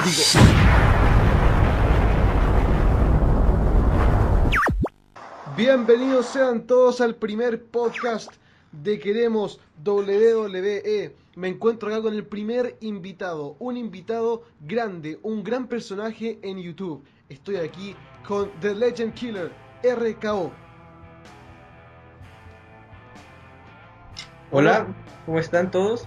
[0.00, 0.22] fanático.
[5.56, 8.32] Bienvenidos sean todos al primer podcast
[8.72, 11.16] de Queremos WWE.
[11.36, 17.04] Me encuentro acá con el primer invitado, un invitado grande, un gran personaje en YouTube.
[17.28, 17.94] Estoy aquí
[18.26, 19.52] con The Legend Killer,
[19.82, 20.52] RKO.
[24.50, 24.86] Hola,
[25.26, 26.06] ¿cómo están todos?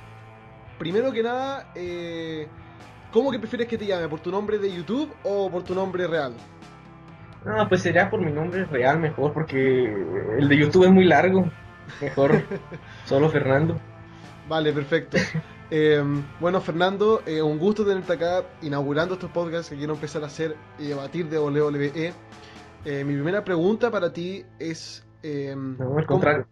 [0.80, 2.48] Primero que nada, eh,
[3.12, 4.10] ¿cómo que prefieres que te llame?
[4.10, 6.44] ¿Por tu nombre de YouTube o por tu nombre real?
[7.46, 9.86] No, pues sería por mi nombre real mejor, porque
[10.38, 11.54] el de YouTube es muy largo.
[12.00, 12.48] Mejor,
[13.04, 13.86] solo Fernando.
[14.44, 15.18] Vale, perfecto.
[15.72, 16.02] Eh,
[16.40, 20.64] bueno, Fernando, eh, un gusto tenerte acá inaugurando estos podcasts que quiero empezar a hacer
[20.80, 22.18] y debatir de WWE.
[22.86, 25.08] Eh, mi primera pregunta para ti es...
[25.22, 26.48] eh, No, al ¿cómo, contrario.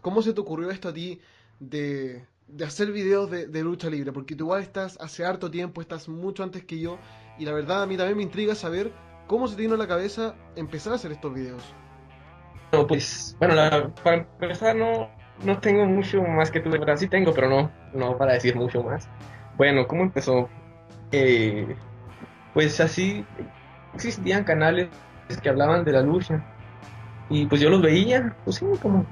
[0.00, 1.20] cómo se te ocurrió esto a ti
[1.60, 4.12] de, de hacer videos de, lucha libre?
[4.12, 6.98] Porque tú igual estás hace harto tiempo, estás mucho antes que yo,
[7.38, 8.92] y la verdad a mí también me intriga saber
[9.26, 11.74] cómo se te vino a la cabeza empezar a hacer estos videos.
[12.72, 15.08] No, pues, bueno, para empezar no,
[15.44, 18.54] no tengo mucho más que tú, de verdad sí tengo, pero no, no para decir
[18.54, 19.08] mucho más.
[19.56, 20.48] Bueno, ¿cómo empezó?
[21.12, 21.76] Eh,
[22.52, 23.24] pues así
[23.94, 24.88] existían canales
[25.42, 26.44] que hablaban de la lucha
[27.30, 29.06] y pues yo los veía, pues sí, como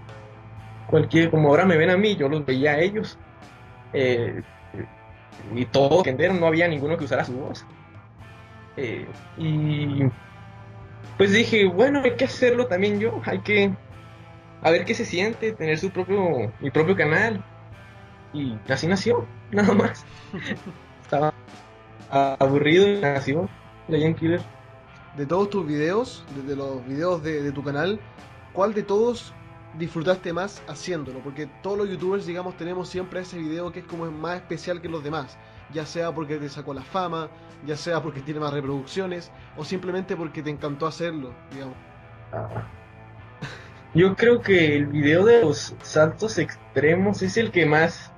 [0.88, 3.18] cualquier, como ahora me ven a mí, yo los veía a ellos
[3.92, 4.42] Eh,
[5.54, 7.64] y todos entendieron, no había ninguno que usara su voz.
[8.76, 10.04] Eh, y
[11.16, 13.74] pues dije, bueno, hay que hacerlo también yo, hay que
[14.62, 17.44] a ver qué se siente tener su propio, mi propio canal.
[18.32, 20.04] Y así nació, nada más.
[21.02, 21.34] Estaba
[22.10, 23.48] aburrido y nació
[23.88, 24.40] Legend Killer.
[25.16, 28.00] De todos tus videos, de, de los videos de, de tu canal,
[28.52, 29.34] ¿cuál de todos
[29.78, 31.20] disfrutaste más haciéndolo?
[31.20, 34.88] Porque todos los youtubers, digamos, tenemos siempre ese video que es como más especial que
[34.88, 35.38] los demás.
[35.72, 37.28] Ya sea porque te sacó la fama,
[37.66, 41.76] ya sea porque tiene más reproducciones, o simplemente porque te encantó hacerlo, digamos.
[42.32, 42.68] Ah.
[43.94, 48.12] Yo creo que el video de los saltos extremos es el que más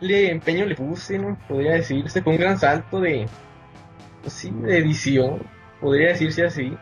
[0.00, 1.38] le empeño le puse, ¿no?
[1.46, 3.28] Podría decirse, fue un gran salto de,
[4.22, 5.42] pues sí, de edición,
[5.80, 6.76] podría decirse así.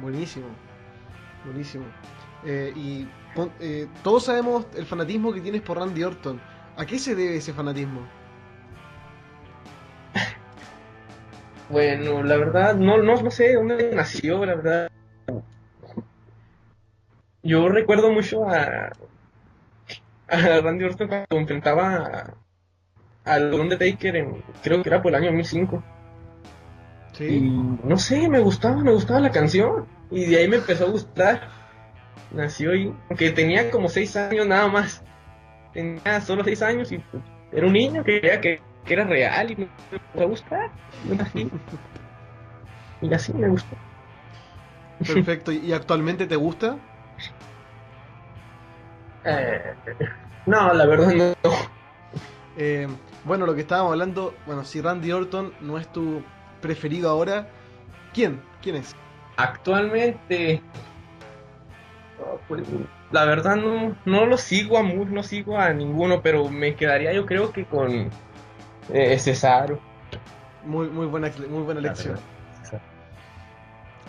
[0.00, 0.46] Buenísimo,
[1.44, 1.84] buenísimo.
[2.44, 3.08] Eh, y
[3.60, 6.40] eh, todos sabemos el fanatismo que tienes por Randy Orton.
[6.76, 8.00] ¿A qué se debe ese fanatismo?
[11.68, 14.88] Bueno, la verdad, no, no, no sé dónde nació, la verdad.
[17.42, 18.90] Yo recuerdo mucho a,
[20.28, 22.34] a Randy Orton cuando enfrentaba a-
[23.24, 25.82] al Undertaker en, creo que era por el año 2005.
[27.12, 27.24] Sí.
[27.24, 29.86] Y no sé, me gustaba, me gustaba la canción.
[30.10, 31.48] Y de ahí me empezó a gustar.
[32.32, 35.02] Nació ahí, aunque tenía como seis años nada más.
[35.72, 37.02] Tenía solo seis años y
[37.52, 40.70] era un niño que creía que, que era real y me empezó a gustar.
[43.02, 43.76] Y así, y me gustó.
[45.06, 45.52] Perfecto.
[45.52, 46.76] ¿Y actualmente te gusta?
[49.24, 49.74] Eh,
[50.46, 51.50] no, la verdad no.
[52.56, 52.86] Eh,
[53.24, 56.22] bueno, lo que estábamos hablando, bueno, si Randy Orton no es tu
[56.60, 57.48] preferido ahora,
[58.12, 58.40] ¿quién?
[58.62, 58.94] ¿Quién es?
[59.36, 60.62] Actualmente,
[62.48, 62.62] pues,
[63.10, 67.12] la verdad no, no lo sigo a mu- no sigo a ninguno, pero me quedaría
[67.12, 68.08] yo creo que con
[68.92, 69.78] eh, Cesaro.
[70.64, 72.18] Muy, muy buena, muy buena elección.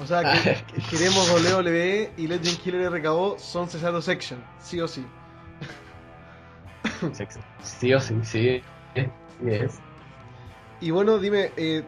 [0.02, 4.88] O sea, que, que queremos WWE y Legend Killer RKO son Cesaro Section, sí o
[4.88, 5.06] sí.
[7.64, 8.64] Sí o sí, sí.
[10.80, 11.84] Y bueno, dime, eh,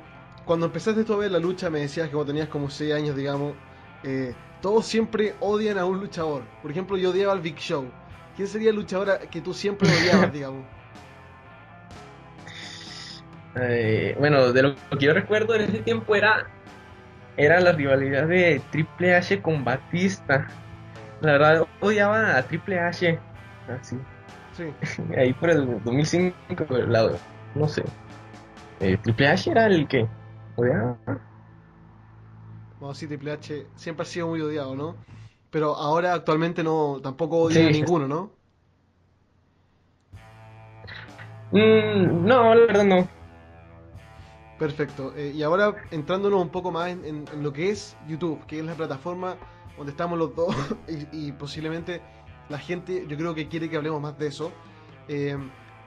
[0.46, 3.16] cuando empezaste tú a ver la lucha, me decías que vos tenías como 6 años,
[3.16, 3.56] digamos,
[4.04, 6.44] eh, todos siempre odian a un luchador.
[6.62, 7.92] Por ejemplo, yo odiaba al Big Show.
[8.38, 10.64] ¿Quién sería el luchador que tú siempre odiabas, digamos?
[13.56, 16.48] Eh, bueno, de lo que yo recuerdo en ese tiempo era,
[17.36, 20.48] era la rivalidad de Triple H con Batista.
[21.20, 23.20] La verdad, odiaba a Triple H.
[23.68, 23.98] Así.
[24.54, 25.04] Sí.
[25.18, 27.20] Ahí por el 2005, el lado,
[27.54, 27.84] no sé.
[28.80, 30.08] Eh, Triple H era el que
[30.56, 30.98] odiaba.
[32.92, 34.98] Triple H siempre ha sido muy odiado, ¿no?
[35.50, 38.32] Pero ahora actualmente no, tampoco odia a ninguno, ¿no?
[41.52, 43.10] Mm, no, la verdad no.
[44.58, 45.14] Perfecto.
[45.16, 48.60] Eh, y ahora entrándonos un poco más en, en- en lo que es YouTube, que
[48.60, 49.40] es la plataforma
[49.76, 50.56] donde estamos los dos
[50.88, 52.02] y, y posiblemente
[52.50, 54.60] la gente, yo creo que quiere que hablemos más de eso.
[55.08, 55.38] Eh,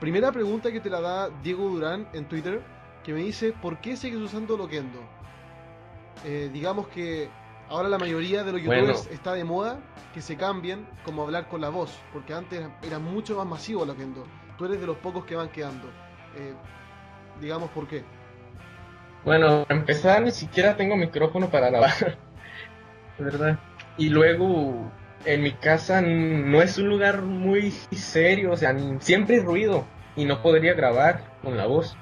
[0.01, 2.67] primera pregunta que te la da Diego Durán en Twitter,
[3.03, 5.16] que me dice, ¿por qué sigues usando Loquendo?
[6.25, 7.29] Eh, digamos que
[7.69, 8.87] ahora la mayoría de los Bueno.
[8.87, 9.79] youtubers está de moda
[10.15, 14.25] que se cambien como hablar con la voz, porque antes era mucho más masivo Loquendo.
[14.57, 15.89] Tú eres de los pocos que van quedando.
[16.37, 16.55] Eh,
[17.41, 18.03] digamos, ¿por qué?
[19.25, 22.17] Bueno, para empezar, ni siquiera tengo micrófono para grabar.
[23.19, 23.59] ¿Verdad?
[23.99, 24.91] Y luego,
[25.25, 29.85] en mi casa no es un lugar muy serio, o sea, siempre hay ruido
[30.15, 31.97] y no podría grabar con la voz.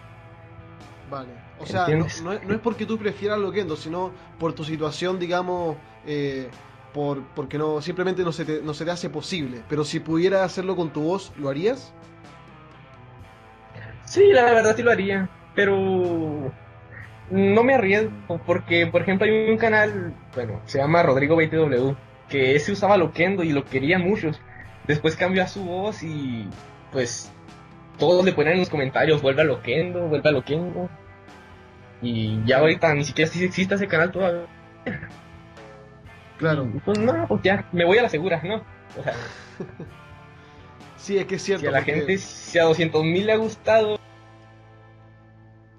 [1.14, 1.28] Vale.
[1.60, 6.48] O sea, no, no, es, porque tú prefieras Loquendo, sino por tu situación, digamos, eh,
[6.92, 9.62] por, porque no simplemente no se, te, no se te hace posible.
[9.68, 11.94] Pero si pudieras hacerlo con tu voz, ¿lo harías?
[14.04, 16.52] Sí, la verdad sí lo haría, pero
[17.30, 21.96] no me arriesgo porque, por ejemplo, hay un canal, bueno, se llama Rodrigo 20W,
[22.28, 24.40] que ese usaba Loquendo y lo querían muchos.
[24.88, 26.48] Después cambió a su voz y
[26.90, 27.30] pues
[27.98, 30.90] todos le ponen en los comentarios, vuelve a Loquendo, vuelve a Loquendo.
[32.04, 34.46] Y ya ahorita ni siquiera si existe ese canal todavía.
[36.36, 36.70] Claro.
[36.84, 38.56] pues no, pues ya, me voy a la segura, ¿no?
[38.98, 39.14] O sea,
[40.96, 41.62] sí, es que es cierto.
[41.62, 43.98] Si a la gente, si a 200.000 le ha gustado.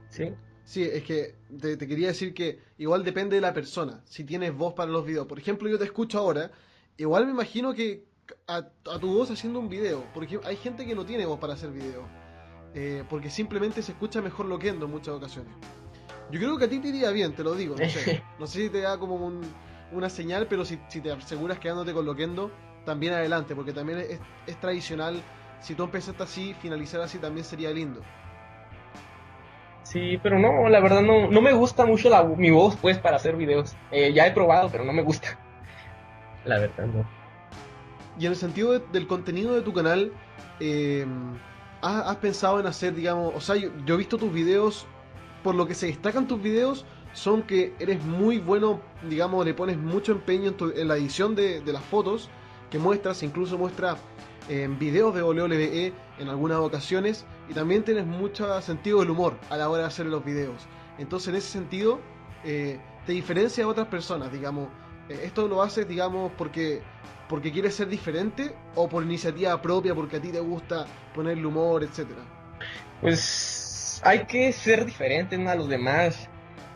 [0.09, 0.33] Sí.
[0.63, 4.73] Sí, es que te, quería decir que igual depende de la persona, si tienes voz
[4.73, 5.27] para los videos.
[5.27, 6.49] Por ejemplo, yo te escucho ahora,
[6.97, 8.05] igual me imagino que
[8.47, 8.63] a,
[8.99, 12.07] tu voz haciendo un video, porque hay gente que no tiene voz para hacer video,
[12.73, 15.53] eh, porque simplemente se escucha mejor loquendo en muchas ocasiones.
[16.31, 18.63] Yo creo que a ti te iría bien, te lo digo, no sé, no sé
[18.63, 19.31] si te da como
[19.91, 22.51] una señal, pero si, te aseguras quedándote con loquendo,
[22.83, 25.21] también adelante, porque también es, es tradicional,
[25.59, 28.01] si tú empezaste así, finalizar así también sería lindo.
[29.85, 33.17] Sí, pero no, la verdad no, no me gusta mucho la, mi voz, pues, para
[33.17, 33.75] hacer videos.
[33.91, 35.39] Eh, ya he probado, pero no me gusta.
[36.45, 37.05] La verdad, no.
[38.19, 40.11] Y en el sentido del contenido de tu canal,
[40.59, 41.05] eh,
[41.81, 44.87] ¿has, pensado en hacer, digamos, o sea, yo, he visto tus videos,
[45.45, 49.77] por lo que se destacan tus videos, son que eres muy bueno, digamos, le pones
[49.77, 52.31] mucho empeño en, la edición de, de, las fotos
[52.71, 53.99] que muestras, incluso muestras
[54.49, 59.57] en videos de WWE en algunas ocasiones y también tienes mucho sentido del humor a
[59.57, 60.63] la hora de hacer los videos.
[60.97, 61.99] Entonces en ese sentido
[62.43, 64.67] eh, te diferencia de otras personas, digamos.
[65.09, 66.81] Eh, esto lo haces, digamos, porque
[67.29, 71.83] porque quieres ser diferente o por iniciativa propia, porque a ti te gusta ponerle humor,
[71.83, 72.21] etcétera.
[72.99, 73.64] Pues
[74.03, 76.29] hay que ser diferente a los demás.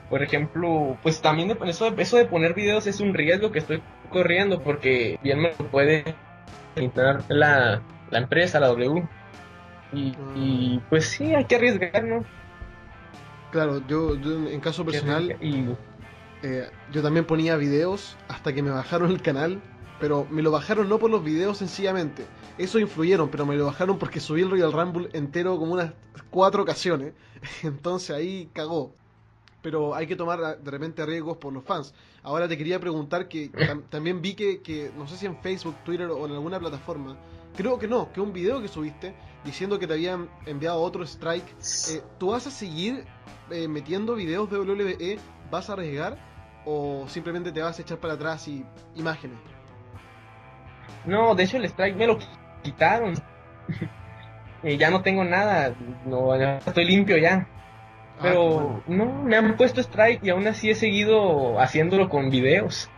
[0.09, 4.61] Por ejemplo, pues también eso, eso de poner videos es un riesgo que estoy corriendo
[4.61, 6.15] porque bien me puede
[7.27, 9.07] la, la empresa, la W.
[9.91, 12.23] Y, pues sí, hay que arriesgar, ¿no?
[13.51, 15.35] Claro, yo, en caso personal,
[16.43, 19.59] eh, yo también ponía videos hasta que me bajaron el canal,
[19.99, 22.25] pero me lo bajaron no por los videos sencillamente,
[22.59, 25.93] eso influyeron, pero me lo bajaron porque subí el Royal Rumble entero como unas
[26.29, 27.13] cuatro ocasiones,
[27.63, 28.93] entonces ahí cagó.
[29.61, 31.93] Pero hay que tomar de repente riesgos por los fans.
[32.21, 33.49] Ahora te quería preguntar que
[33.89, 37.17] también vi que, que, no sé si en Facebook, Twitter o en alguna plataforma,
[37.55, 41.47] creo que no, que un video que subiste diciendo que te habían enviado otro strike.
[41.89, 43.05] Eh, ¿Tú vas a seguir
[43.51, 45.19] eh, metiendo videos de WWE?
[45.49, 46.17] ¿Vas a arriesgar?
[46.65, 48.65] ¿O simplemente te vas a echar para atrás y
[48.95, 49.37] imágenes?
[51.05, 52.19] No, de hecho el strike me lo
[52.63, 53.15] quitaron.
[54.63, 55.73] y ya no tengo nada.
[56.05, 57.47] No, estoy limpio ya.
[58.17, 62.89] Ah, Pero no, me han puesto strike y aún así he seguido haciéndolo con videos.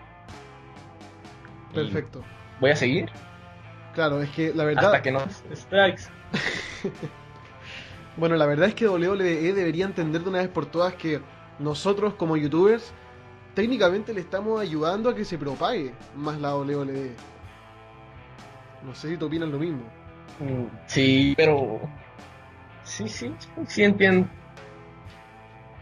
[1.74, 2.24] Perfecto.
[2.60, 3.10] voy a seguir.
[3.94, 4.86] Claro, es que la verdad.
[4.86, 5.20] Hasta que no
[5.54, 6.04] strikes.
[8.18, 11.22] bueno, la verdad es que WWE debería entender de una vez por todas que
[11.60, 12.94] nosotros como youtubers
[13.54, 17.12] técnicamente le estamos ayudando a que se propague más la WWE.
[18.84, 19.84] No sé si tú opinas lo mismo.
[20.40, 21.82] Mm, sí, pero.
[22.84, 23.34] Sí, sí,
[23.68, 24.28] sí entiendo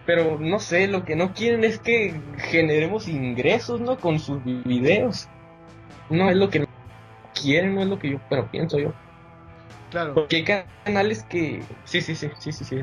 [0.09, 3.99] pero no sé, lo que no quieren es que generemos ingresos, ¿no?
[3.99, 5.27] Con sus videos.
[6.09, 6.67] No es lo que
[7.39, 8.91] quieren, no es lo que yo, pero pienso yo.
[9.91, 10.15] Claro.
[10.15, 11.61] Porque hay canales que...
[11.83, 12.81] Sí, sí, sí, sí, sí, sí.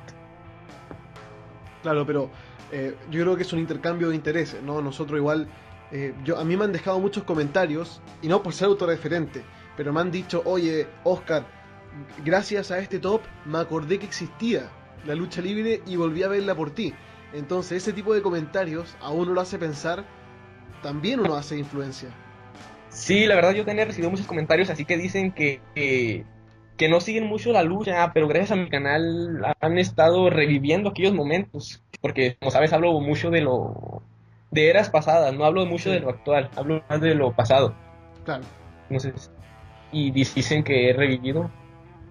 [1.83, 2.31] Claro, pero
[2.71, 4.81] eh, yo creo que es un intercambio de intereses, ¿no?
[4.81, 5.49] Nosotros igual...
[5.91, 9.43] Eh, yo, a mí me han dejado muchos comentarios, y no por ser autorreferente,
[9.77, 11.45] pero me han dicho, oye, Oscar,
[12.25, 14.71] gracias a este top me acordé que existía
[15.07, 16.95] la lucha libre y volví a verla por ti.
[17.33, 20.05] Entonces ese tipo de comentarios a uno lo hace pensar,
[20.83, 22.09] también uno hace influencia.
[22.89, 27.27] Sí, la verdad yo tenía recibido muchos comentarios así que dicen que, que, no siguen
[27.27, 31.83] mucho la lucha, pero gracias a mi canal han estado reviviendo aquellos momentos.
[32.01, 34.03] Porque como sabes hablo mucho de lo
[34.51, 37.75] de eras pasadas, no hablo mucho de lo actual, hablo más de lo pasado.
[38.25, 38.45] Claro.
[38.89, 39.31] Entonces,
[39.93, 41.51] y dicen que he revivido,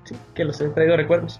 [0.03, 1.39] sí, que los he traído recuerdos.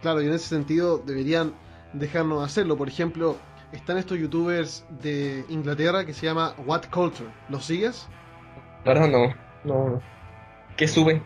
[0.00, 1.54] Claro, y en ese sentido deberían
[1.92, 2.76] dejarnos hacerlo.
[2.76, 3.36] Por ejemplo,
[3.72, 7.30] están estos youtubers de Inglaterra que se llama What Culture.
[7.48, 8.08] ¿Los sigues?
[8.84, 10.02] Claro, no, no.
[10.76, 11.22] ¿Qué suben?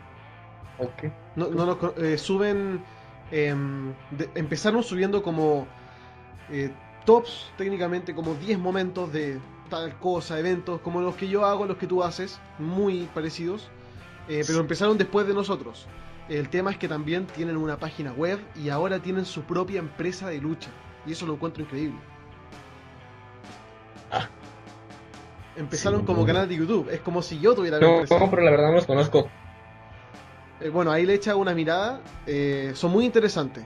[1.36, 2.82] No, no, eh, suben.
[3.30, 3.92] Em,
[4.34, 5.66] empezaron subiendo como
[6.50, 6.70] eh,
[7.04, 11.76] tops, técnicamente como 10 momentos de tal cosa, eventos, como los que yo hago, los
[11.76, 13.68] que tú haces, muy parecidos,
[14.28, 15.86] eh, pero empezaron después de nosotros.
[16.28, 20.28] El tema es que también tienen una página web y ahora tienen su propia empresa
[20.28, 20.70] de lucha.
[21.06, 21.98] Y eso lo encuentro increíble.
[24.10, 24.28] Ah.
[25.56, 26.26] Empezaron Sí, como no.
[26.26, 26.88] canal de YouTube.
[26.90, 28.18] Es como si yo tuviera No, empresa.
[28.18, 29.28] no, pero la verdad no los conozco.
[30.60, 32.00] Eh, bueno, ahí le echa una mirada.
[32.26, 33.64] eh, son muy interesantes.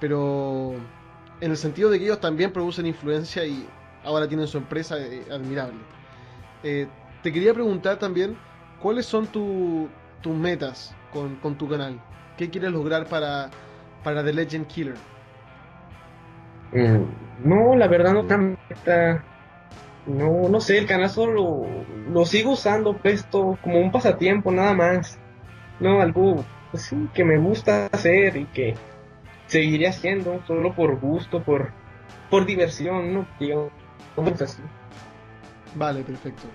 [0.00, 0.74] Pero
[1.40, 3.66] en el sentido de que ellos también producen influencia y
[4.04, 4.96] ahora tienen su empresa
[5.30, 5.78] admirable.
[6.62, 8.36] Te quería preguntar también,
[8.82, 9.88] ¿cuáles son tu-
[10.20, 11.98] tus metas con, con tu canal?
[12.36, 13.50] ¿Qué quieres lograr para,
[14.02, 14.96] para The Legend Killer?
[16.72, 17.04] Mm,
[17.48, 19.24] No, la verdad no tan meta.
[20.06, 21.66] No, no sé, el canal solo lo,
[22.12, 25.16] lo sigo usando esto como un pasatiempo nada más.
[25.78, 28.74] No, algo pues sí, que me gusta hacer y que
[29.46, 31.70] seguiré haciendo solo por gusto, por,
[32.30, 33.26] por diversión, ¿no?
[33.38, 33.70] Digamos
[34.40, 34.62] así.
[35.74, 36.48] Vale, perfecto.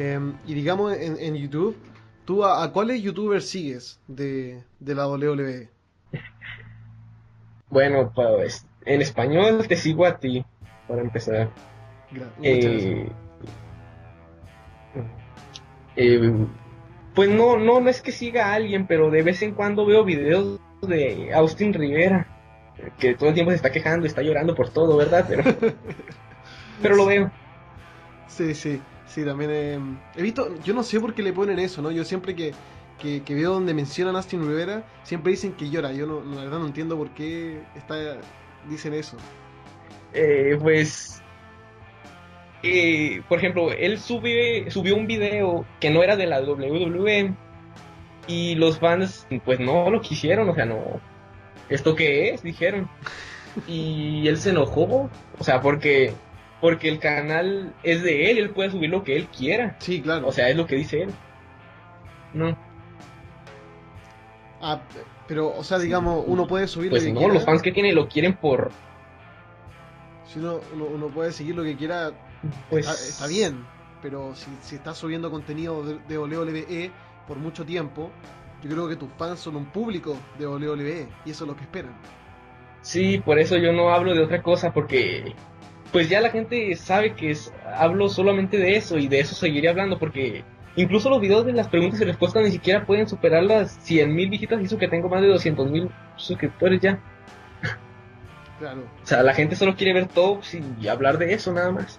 [0.00, 1.76] Em, y digamos en, en YouTube,
[2.24, 5.68] ¿tú a, a cuáles youtubers sigues de, de la WWE?
[7.68, 10.44] Bueno, pues en español te sigo a ti,
[10.88, 11.50] para empezar.
[12.10, 12.32] Gra-.
[12.42, 13.08] Eh,
[15.94, 16.32] eh,
[17.14, 20.02] pues no, no, no es que siga a alguien, pero de vez en cuando veo
[20.02, 22.26] videos de Austin Rivera,
[22.98, 25.26] que todo el tiempo se está quejando, está llorando por todo, ¿verdad?
[25.28, 25.44] Pero,
[26.82, 27.30] pero lo veo.
[28.26, 28.80] Sí, sí,
[29.10, 31.90] sí, también em, he visto, yo no sé por qué le ponen eso, ¿no?
[31.90, 32.52] Yo siempre que,
[32.98, 36.44] que, que veo donde mencionan a Austin Rivera, siempre dicen que llora, yo no, la
[36.44, 38.18] verdad no entiendo por qué está,
[38.68, 39.16] dicen eso.
[40.12, 41.22] Eh, pues,
[42.62, 47.34] eh, por ejemplo, él sube, subió un video que no era de la WWE
[48.26, 51.00] y los fans pues no lo quisieron, o sea, no,
[51.68, 52.42] ¿esto qué es?
[52.42, 52.88] Dijeron.
[53.66, 56.12] Y él se enojó, o sea, porque,
[56.60, 60.28] porque el canal es de él, él puede subir lo que él quiera, Sí, claro.
[60.28, 61.14] o sea, es lo que dice él.
[62.32, 62.56] No,
[64.60, 64.82] Ah,
[65.26, 67.34] pero, o sea, digamos, uno puede subir pues lo que no, quiera.
[67.34, 68.70] los fans que tiene lo quieren por,
[70.24, 72.12] Si uno, uno, uno puede seguir lo que quiera,
[72.68, 72.86] pues...
[72.86, 73.68] está, está bien.
[74.02, 76.92] Pero si, si estás subiendo contenido de, de WWE
[77.26, 78.10] por mucho tiempo,
[78.62, 81.62] yo creo que tus fans son un público de WWE y eso es lo que
[81.64, 81.94] esperan.
[82.82, 85.34] Sí, por eso yo no hablo de otra cosa, porque
[85.92, 89.68] pues ya la gente sabe que es- hablo solamente de eso y de eso seguiré
[89.68, 90.44] hablando, porque
[90.76, 94.60] incluso los videos de las preguntas y respuestas ni siquiera pueden superar las 100.000 visitas
[94.60, 97.00] y eso que tengo más de 200.000 suscriptores ya.
[98.58, 98.82] Claro.
[99.02, 101.98] O sea, la gente solo quiere ver tops y hablar de eso nada más.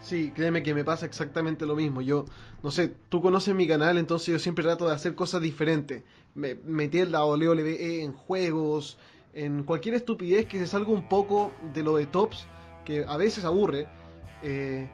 [0.00, 2.00] Sí, créeme que me pasa exactamente lo mismo.
[2.00, 2.24] Yo,
[2.62, 6.02] no sé, tú conoces mi canal, entonces yo siempre trato de hacer cosas diferentes.
[6.34, 8.98] Me, meter la WWE en juegos,
[9.34, 12.46] en cualquier estupidez que se salga un poco de lo de tops,
[12.84, 13.86] que a veces aburre.
[14.42, 14.88] eh,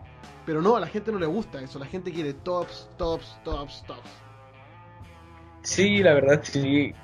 [0.45, 1.79] pero no, a la gente no le gusta eso.
[1.79, 4.09] La gente quiere tops, tops, tops, tops.
[5.63, 6.95] Sí, la verdad, sí.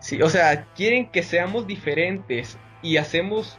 [0.00, 3.58] Sí, o sea, quieren que seamos diferentes y hacemos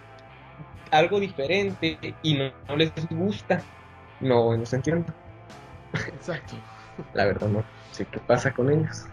[0.92, 3.62] algo diferente y no, no les gusta.
[4.20, 5.14] No, no se entiende.
[5.94, 6.56] Exacto.
[7.14, 9.06] La verdad, no sé qué pasa con ellos.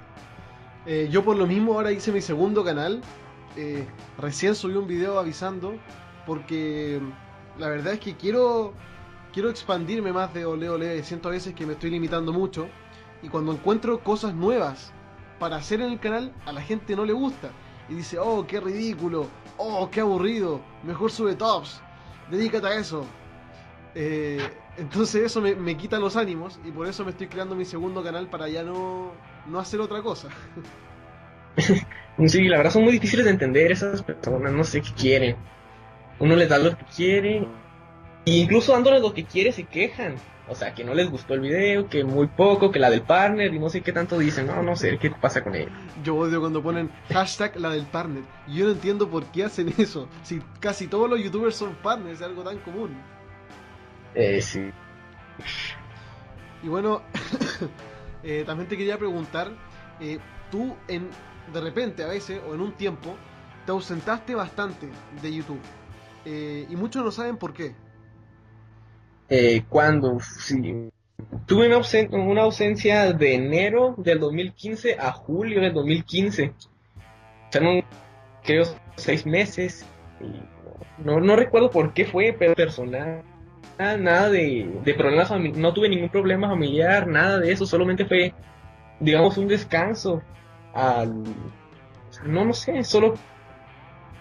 [0.87, 3.03] Eh, yo por lo mismo ahora hice mi segundo canal.
[3.57, 3.85] Eh,
[4.19, 5.75] recién subí un video avisando
[6.27, 7.01] porque
[7.59, 8.75] la verdad es que quiero
[9.33, 11.03] quiero expandirme más de ole ole.
[11.03, 12.69] Siento a veces que me estoy limitando mucho
[13.23, 14.93] y cuando encuentro cosas nuevas
[15.39, 17.51] para hacer en el canal a la gente no le gusta
[17.89, 21.83] y dice oh qué ridículo, oh qué aburrido, mejor sube tops,
[22.31, 23.07] dedícate a eso.
[23.95, 27.65] Eh, entonces eso me, me quita los ánimos y por eso me estoy creando mi
[27.65, 29.13] segundo canal para ya no,
[29.47, 30.29] no hacer otra cosa.
[32.27, 35.37] Sí, la verdad son muy difíciles de entender esas personas, no sé qué quieren.
[36.19, 37.47] Uno les da lo que quiere,
[38.27, 40.17] e incluso dándoles lo que quiere se quejan.
[40.47, 43.53] O sea, que no les gustó el video, que muy poco, que la del partner
[43.55, 44.47] y no sé qué tanto dicen.
[44.47, 45.73] No, no sé qué pasa con ellos.
[46.03, 48.23] Yo odio cuando ponen hashtag la del partner.
[48.47, 50.07] Y Yo no entiendo por qué hacen eso.
[50.23, 52.95] Si casi todos los youtubers son partners, es algo tan común.
[54.15, 54.71] Eh, sí.
[56.63, 57.03] Y bueno,
[58.23, 59.51] eh, también te quería preguntar,
[60.01, 60.19] eh,
[60.51, 61.09] tú en
[61.53, 63.17] de repente a veces o en un tiempo
[63.67, 64.89] te ausentaste bastante
[65.23, 65.61] de YouTube.
[66.25, 67.75] Eh, y muchos no saben por qué.
[69.29, 70.91] Eh, cuando, sí.
[71.47, 76.53] Tuve una, ausen- una ausencia de enero del 2015 a julio del 2015.
[77.49, 77.63] O sea,
[78.43, 78.65] creo
[78.97, 79.87] seis meses.
[80.21, 83.23] Y no, no recuerdo por qué fue, pero personal.
[83.79, 85.31] Nada, de, de problemas.
[85.57, 87.67] No tuve ningún problema familiar, nada de eso.
[87.67, 88.33] Solamente fue,
[89.01, 90.23] digamos, un descanso.
[90.73, 91.23] Al,
[92.25, 93.15] no, no sé, solo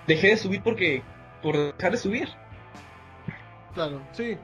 [0.07, 1.01] dejé de subir porque,
[1.43, 2.29] por dejar de subir.
[3.73, 4.37] Claro, sí.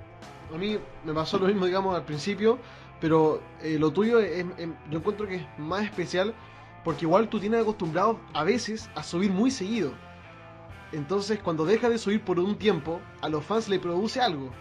[0.53, 2.60] A mí me pasó lo mismo, digamos, al principio,
[3.00, 6.36] pero eh, lo tuyo es, es- yo encuentro que es más especial
[6.84, 10.00] porque igual tú tienes acostumbrado a veces a subir muy seguido.
[10.91, 14.60] Entonces, cuando dejas de subir por un tiempo, a los fans le produce algo.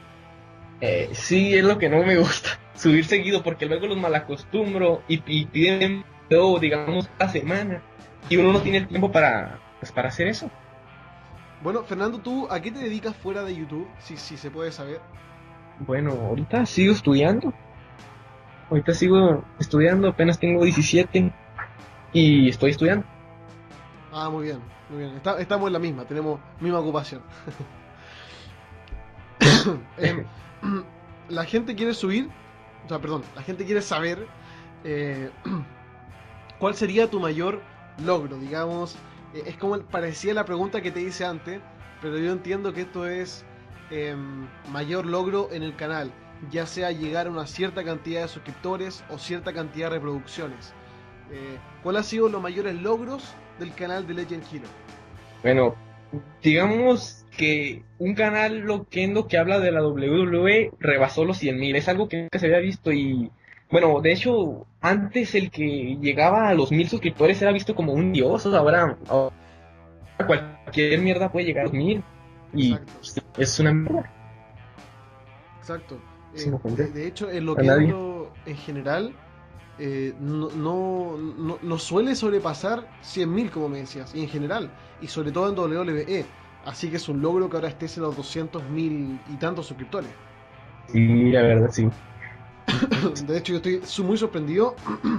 [0.80, 5.22] Eh, sí, es lo que no me gusta, subir seguido, porque luego los malacostumbro y,
[5.26, 7.82] y piden video, digamos, cada semana.
[8.28, 10.50] Y uno no tiene el tiempo para, pues, para hacer eso.
[11.62, 13.86] Bueno, Fernando, ¿tú a qué te dedicas fuera de YouTube?
[14.00, 15.00] Si, si se puede saber.
[15.80, 17.52] Bueno, ahorita sigo estudiando.
[18.70, 21.32] Ahorita sigo estudiando, apenas tengo 17
[22.12, 23.04] y estoy estudiando.
[24.12, 24.60] Ah, muy bien,
[24.90, 25.16] muy bien.
[25.16, 27.22] Está- estamos en la misma, tenemos misma ocupación.
[29.98, 30.24] Em,
[31.28, 32.28] la gente quiere subir,
[32.84, 34.26] o sea, perdón, la gente quiere saber
[34.84, 35.30] eh,
[36.58, 37.60] cuál sería tu mayor
[38.04, 38.96] logro, digamos.
[39.34, 41.60] Eh, es como parecía la pregunta que te hice antes,
[42.00, 43.44] pero yo entiendo que esto es
[43.90, 46.12] em, mayor logro en el canal,
[46.50, 50.72] ya sea llegar a una cierta cantidad de suscriptores o cierta cantidad de reproducciones.
[51.30, 54.68] Eh, ¿Cuál ha sido los mayores logros del canal de Legend Hero?
[55.42, 55.74] Bueno,
[56.42, 61.76] digamos que un canal loquendo que habla de la WWE rebasó los 100.000.
[61.76, 63.30] Es algo que nunca se había visto y,
[63.70, 68.12] bueno, de hecho, antes el que llegaba a los 1.000 suscriptores era visto como un
[68.12, 68.46] dios.
[68.46, 69.32] Ahora, ahora
[70.26, 72.02] cualquier mierda puede llegar a los 1.000
[72.54, 73.22] y Exacto.
[73.36, 74.10] es una mierda.
[75.60, 75.98] Exacto.
[76.34, 79.14] Eh, de, de hecho, en lo que ando en general
[79.78, 84.70] eh, no, no, no- no suele sobrepasar 100.000, como me decías, y en general,
[85.00, 86.26] y sobre todo en WWE.
[86.64, 90.10] Así que es un logro que ahora estés en los 200.000 y tantos suscriptores.
[90.86, 91.88] Sí, la verdad, sí.
[93.26, 94.74] De hecho, yo estoy muy sorprendido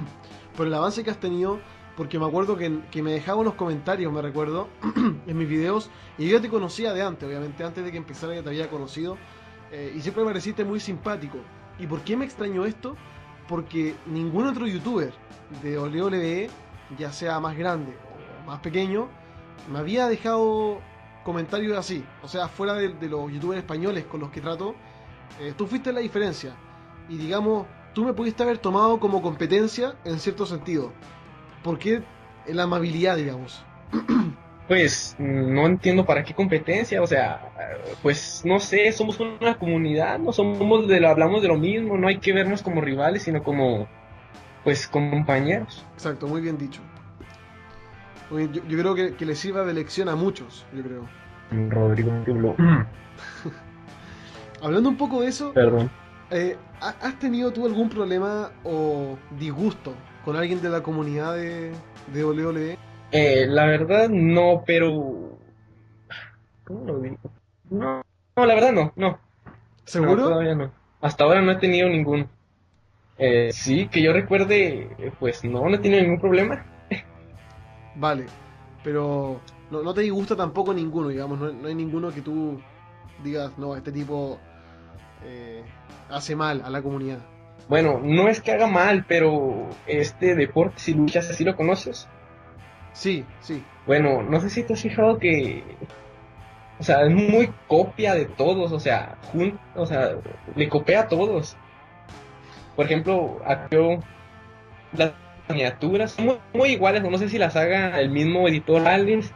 [0.55, 1.59] por el avance que has tenido,
[1.95, 4.69] porque me acuerdo que, que me dejaba unos comentarios, me recuerdo,
[5.27, 8.35] en mis videos, y yo ya te conocía de antes, obviamente, antes de que empezara
[8.35, 9.17] ya te había conocido,
[9.71, 11.38] eh, y siempre me pareciste muy simpático.
[11.77, 12.95] ¿Y por qué me extrañó esto?
[13.47, 15.13] Porque ningún otro youtuber
[15.63, 16.49] de WWE,
[16.97, 17.95] ya sea más grande
[18.43, 19.07] o más pequeño,
[19.71, 20.81] me había dejado
[21.23, 22.03] comentarios así.
[22.23, 24.75] O sea, fuera de, de los youtubers españoles con los que trato,
[25.39, 26.55] eh, tú fuiste la diferencia.
[27.09, 30.93] Y digamos, tú me pudiste haber tomado como competencia en cierto sentido.
[31.63, 32.03] ¿Por qué
[32.47, 33.63] la amabilidad, digamos?
[34.69, 37.41] Pues no entiendo para qué competencia, o sea,
[38.03, 42.07] pues no sé, somos una comunidad, no somos de lo, hablamos de lo mismo, no
[42.07, 43.87] hay que vernos como rivales, sino como,
[44.63, 45.83] pues, compañeros.
[45.95, 46.81] Exacto, muy bien dicho.
[48.29, 51.09] Yo, yo creo que, que le sirva de lección a muchos, yo creo.
[51.71, 52.55] Rodrigo.
[54.61, 55.89] Hablando un poco de eso, perdón.
[56.31, 61.71] Eh, ¿ha- ¿has tenido tú algún problema o disgusto con alguien de la comunidad de,
[62.13, 62.77] de WWE?
[63.11, 65.37] Eh, la verdad no, pero,
[66.63, 67.17] ¿cómo lo digo?
[67.71, 68.01] No,
[68.37, 69.19] no, la verdad no, no, no,
[69.85, 70.23] ¿Seguro?
[70.23, 70.71] todavía no.
[71.01, 72.27] Hasta ahora no he tenido ningún.
[73.17, 76.65] Eh, sí, que yo recuerde, pues no, no he tenido ningún problema.
[77.95, 78.25] Vale,
[78.83, 82.57] pero no, no te disgusta tampoco ninguno, digamos, no, no hay ninguno que tú
[83.23, 84.39] digas, no, este tipo
[85.25, 85.63] eh,
[86.10, 87.19] hace mal a la comunidad.
[87.67, 92.08] Bueno, no es que haga mal, pero este deporte, si luchas así lo conoces.
[92.93, 95.63] Sí, sí, Bueno, no sé si te has fijado que,
[96.79, 100.15] o sea, es muy copia de todos, o sea, jun- o sea,
[100.55, 101.55] le copia a todos.
[102.75, 103.39] Por ejemplo,
[103.71, 103.99] yo
[104.93, 105.12] las
[105.47, 109.32] miniaturas son muy, muy iguales, no sé si las haga el mismo editor Aliens.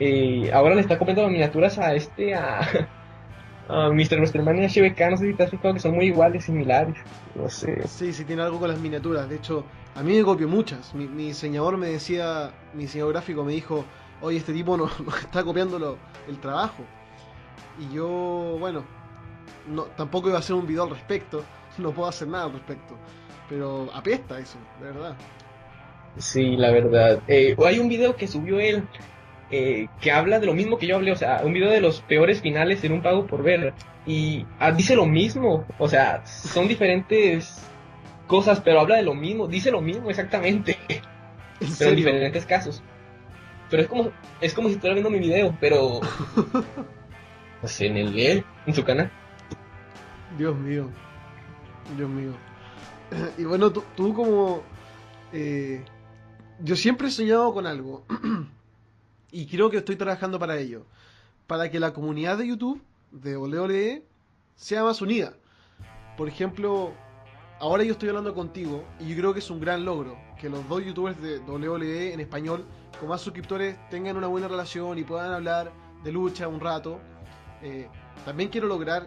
[0.00, 2.60] Eh, ahora le está copiando las miniaturas a este, a,
[3.68, 4.18] a Mr.
[4.18, 6.96] WrestleMania HBK, no sé si te has fijado que son muy iguales, similares,
[7.34, 7.86] no sé.
[7.88, 9.28] sí, sí tiene algo con las miniaturas.
[9.28, 10.94] De hecho, a mí me copió muchas.
[10.94, 13.84] Mi, mi diseñador me decía, mi diseñador gráfico me dijo,
[14.20, 15.98] oye, este tipo nos, nos está copiando lo-
[16.28, 16.84] el trabajo.
[17.78, 18.82] Y yo, bueno,
[19.68, 21.42] no, tampoco iba a hacer un video al respecto,
[21.78, 22.94] no puedo hacer nada al respecto.
[23.48, 25.16] Pero apesta eso, de verdad.
[26.18, 27.20] Sí, la verdad.
[27.28, 28.82] Eh, hay un video que subió él
[29.50, 32.00] eh, que habla de lo mismo que yo hablé, o sea, un video de los
[32.02, 33.74] peores finales en un pago por ver.
[34.06, 37.62] Y ah, dice lo mismo, o sea, son diferentes
[38.26, 40.76] cosas, pero habla de lo mismo, dice lo mismo exactamente,
[41.60, 42.82] En pero en diferentes casos.
[43.70, 46.00] Pero es como, es como si estuviera viendo mi video, pero
[47.60, 49.10] pues en el él, en su canal.
[50.38, 50.88] Dios mío.
[51.96, 52.32] Dios mío.
[53.38, 54.62] Y bueno, tú, tú como...
[55.32, 55.84] eh,
[56.60, 58.04] yo siempre he soñado con algo.
[59.36, 60.86] y creo que estoy trabajando para ello.
[61.46, 64.02] Para que la comunidad de YouTube, de WWE,
[64.54, 65.34] sea más unida.
[66.16, 66.94] Por ejemplo,
[67.60, 70.16] ahora yo estoy hablando contigo y yo creo que es un gran logro.
[70.40, 72.64] Que los dos youtubers de WWE en español,
[72.98, 75.70] con más suscriptores, tengan una buena relación y puedan hablar
[76.02, 76.98] de lucha un rato.
[77.60, 77.90] eh,
[78.24, 79.06] también quiero lograr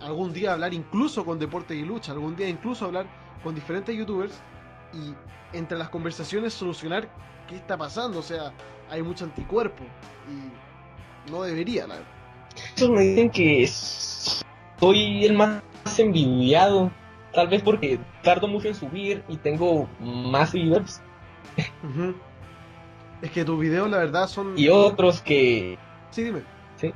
[0.00, 3.06] algún día hablar incluso con Deporte y Lucha, algún día incluso hablar
[3.44, 4.40] con diferentes youtubers
[4.92, 5.14] y
[5.56, 7.08] entre las conversaciones solucionar
[7.46, 8.18] qué está pasando.
[8.18, 8.52] O sea,
[8.90, 9.84] hay mucho anticuerpo
[10.28, 12.10] y no debería, la verdad.
[12.72, 15.62] Muchos me dicen que soy el más
[15.98, 16.90] envidiado,
[17.32, 21.02] tal vez porque tardo mucho en subir y tengo más seguidores.
[21.82, 22.14] Ujú.
[23.22, 24.56] Es que tus videos, la verdad, son.
[24.56, 25.76] Y otros que...
[26.10, 26.42] Sí, dime.
[26.76, 26.92] Sí.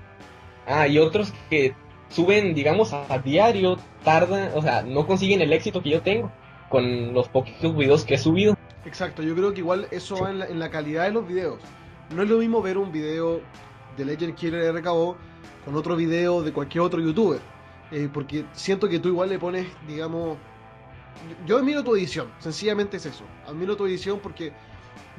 [0.67, 1.75] Ah, y otros que
[2.09, 6.31] suben, digamos, a, a diario, tardan, o sea, no consiguen el éxito que yo tengo
[6.69, 8.57] con los poquitos videos que he subido.
[8.85, 10.23] Exacto, yo creo que igual eso Sí.
[10.23, 11.59] va en la, en la calidad de los videos.
[12.15, 13.41] No es lo mismo ver un video
[13.97, 15.17] de Legend Killer RKO
[15.65, 17.41] con otro video de cualquier otro youtuber.
[17.91, 20.37] Eh, porque siento que tú igual le pones, digamos...
[21.47, 23.25] yo- admiro tu edición, sencillamente es eso.
[23.47, 24.53] Admiro tu edición porque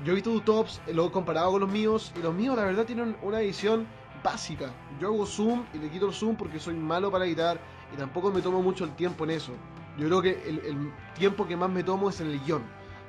[0.03, 2.55] yo he visto tus tops, eh, lo he comparado con los míos, y los míos
[2.55, 3.87] la verdad tienen una edición
[4.23, 4.71] básica.
[4.99, 7.59] Yo hago zoom y le quito el zoom porque soy malo para editar
[7.93, 9.53] y tampoco me tomo mucho el tiempo en eso.
[9.97, 12.63] Yo creo que el, tiempo que más me tomo es en el guion.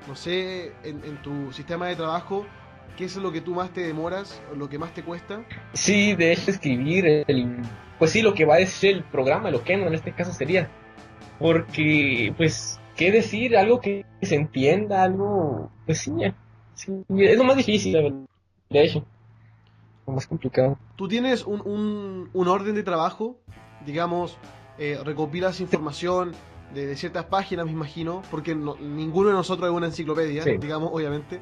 [0.06, 2.44] No sé, en tu sistema de trabajo,
[2.96, 5.44] ¿qué es lo que tú más te demoras lo que más te cuesta?
[5.72, 7.56] Sí, de hecho, escribir el,
[7.98, 10.32] pues sí, lo que va a decir el programa, lo que no en este caso
[10.32, 10.70] sería.
[11.38, 13.56] Porque, pues, ¿qué decir?
[13.56, 16.12] Algo que se entienda, algo, pues sí,
[16.74, 17.92] sí, es lo más difícil,
[18.70, 19.04] de hecho,
[20.06, 20.78] lo más complicado.
[20.96, 23.36] Tú tienes un, un- un orden de trabajo,
[23.84, 24.38] digamos,
[24.78, 26.32] eh, recopilas información
[26.72, 30.56] de, de ciertas páginas, me imagino, porque no- ninguno de nosotros es una enciclopedia, Sí.
[30.58, 31.40] digamos, obviamente.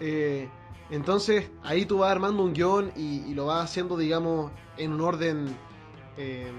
[0.00, 0.48] Eh,
[0.90, 5.00] entonces, ahí tú vas armando un guion y, y lo vas haciendo, digamos, en un
[5.00, 5.56] orden.
[6.16, 6.52] eh,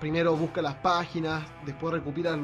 [0.00, 2.36] primero busca las páginas, después recopilas a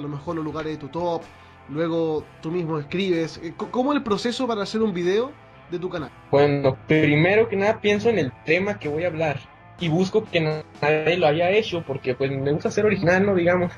[0.00, 1.22] lo mejor los lugares de tu top,
[1.70, 3.38] luego tú mismo escribes.
[3.42, 5.32] Eh, ¿Cómo es el proceso para hacer un video
[5.70, 6.10] de tu canal?
[6.30, 9.38] Bueno, primero que nada pienso en el tema que voy a hablar
[9.80, 13.34] y busco que na- nadie lo haya hecho porque pues me gusta ser original, ¿no?
[13.34, 13.72] Digamos.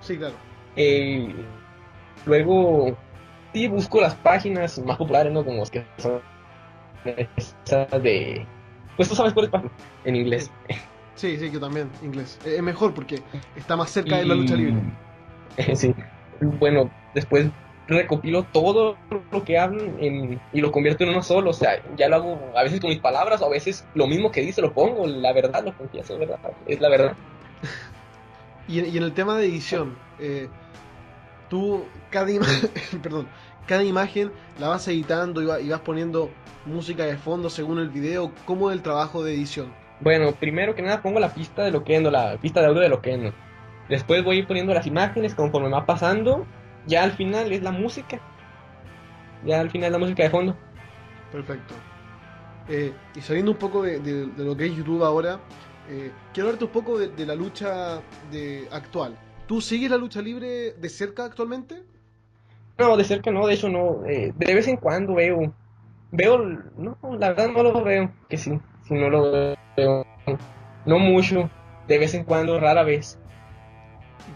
[0.00, 0.34] Sí, claro.
[0.76, 1.34] Eh,
[2.26, 2.96] luego,
[3.52, 5.44] sí, busco las páginas más populares, ¿no?
[5.44, 6.20] Como las que son
[7.04, 8.46] esas de...
[8.96, 9.70] Pues tú sabes cuál es página
[10.04, 10.50] en inglés.
[11.14, 12.38] Sí, sí, yo también, inglés.
[12.44, 13.22] Eh, Es mejor porque
[13.56, 14.74] está más cerca de la lucha libre.
[15.74, 15.94] Sí.
[16.40, 17.48] Bueno, después
[17.86, 18.96] recopilo todo
[19.32, 21.50] lo que hablan en- y lo convierto en uno solo.
[21.50, 24.30] O sea, ya lo hago a veces con mis palabras o a veces lo mismo
[24.30, 25.06] que dice lo pongo.
[25.06, 26.38] La verdad, lo confieso, ¿verdad?
[26.66, 27.16] Es la verdad.
[28.68, 30.48] Y, en- y en el tema de edición, eh,
[31.50, 32.46] tú cada, ima-
[33.02, 33.28] perdón,
[33.66, 36.30] cada imagen la vas editando y, va- y vas poniendo
[36.64, 38.32] música de fondo según el video.
[38.46, 39.72] ¿Cómo es el trabajo de edición?
[40.00, 43.34] Bueno, primero que nada pongo la pista de Loquendo, la pista de audio de Loquendo.
[43.90, 46.46] Después voy poniendo las imágenes conforme va pasando.
[46.86, 48.18] Ya al final es la música.
[49.44, 50.56] Ya al final la música de fondo.
[51.32, 51.74] Perfecto.
[52.68, 55.40] Eh, y saliendo un poco de, de- de lo que es YouTube ahora,
[55.88, 59.16] eh, quiero hablarte un poco de, de la lucha de, actual.
[59.50, 61.82] ¿Tú sigues la lucha libre de cerca actualmente?
[62.78, 64.06] No, de cerca no, de hecho no.
[64.06, 65.52] eh, de vez en cuando veo.
[66.12, 68.12] Veo, no, la verdad no lo veo.
[68.28, 68.52] Que sí,
[68.86, 70.06] sí no lo veo.
[70.86, 71.50] No mucho.
[71.88, 73.18] De vez en cuando, rara vez.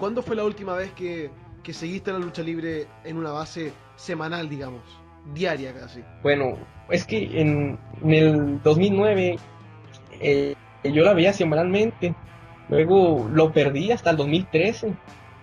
[0.01, 1.31] ¿Cuándo fue la última vez que,
[1.63, 4.83] que seguiste la lucha libre en una base semanal, digamos?
[5.33, 6.03] Diaria casi.
[6.25, 6.59] Bueno,
[6.91, 9.37] es que en, en el 2009
[10.21, 12.17] eh, yo la veía semanalmente.
[12.69, 14.95] Luego lo perdí hasta el 2013,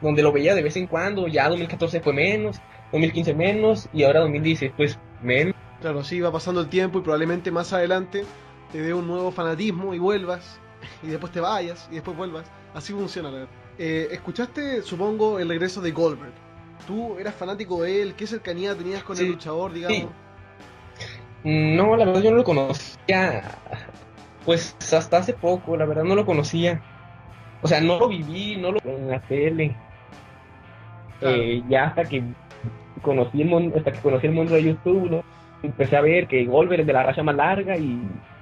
[0.01, 1.27] donde lo veía de vez en cuando.
[1.27, 2.59] Ya 2014 fue menos,
[2.91, 5.53] 2015 menos y ahora 2016 pues menos.
[5.81, 8.23] Claro, así va pasando el tiempo y probablemente más adelante
[8.71, 10.59] te dé un nuevo fanatismo y vuelvas,
[11.03, 12.45] y después te vayas y después vuelvas.
[12.73, 13.53] Así funciona, la verdad.
[13.77, 16.33] Eh, ¿Escuchaste, supongo, el regreso de Goldberg?
[16.85, 18.15] ¿Tú eras fanático de él?
[18.15, 19.97] ¿Qué cercanía tenías con Sí, el luchador, digamos?
[19.97, 20.07] sí.
[21.43, 23.57] No, la verdad yo no lo conocía.
[24.45, 26.81] Pues hasta hace poco, la verdad no lo conocía.
[27.61, 29.75] O sea, no lo viví, no lo en la tele.
[31.19, 31.35] Claro.
[31.35, 32.23] Eh, ya hasta que
[33.01, 35.23] conocí el mundo, hasta que conocí el mundo de YouTube, ¿no?
[35.63, 38.01] empecé a ver que Goldberg es de la racha más larga y,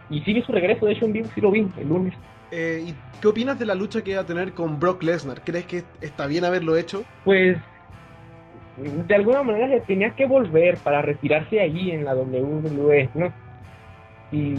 [0.10, 2.13] y sí vi su regreso, de hecho en vivo sí lo vi el lunes.
[2.51, 5.41] Eh, ¿Y qué opinas de la lucha que iba a tener con Brock Lesnar?
[5.41, 7.03] ¿Crees que está bien haberlo hecho?
[7.23, 7.58] Pues
[8.77, 13.32] de alguna manera se tenía que volver para retirarse allí en la WWE, ¿no?
[14.32, 14.55] Y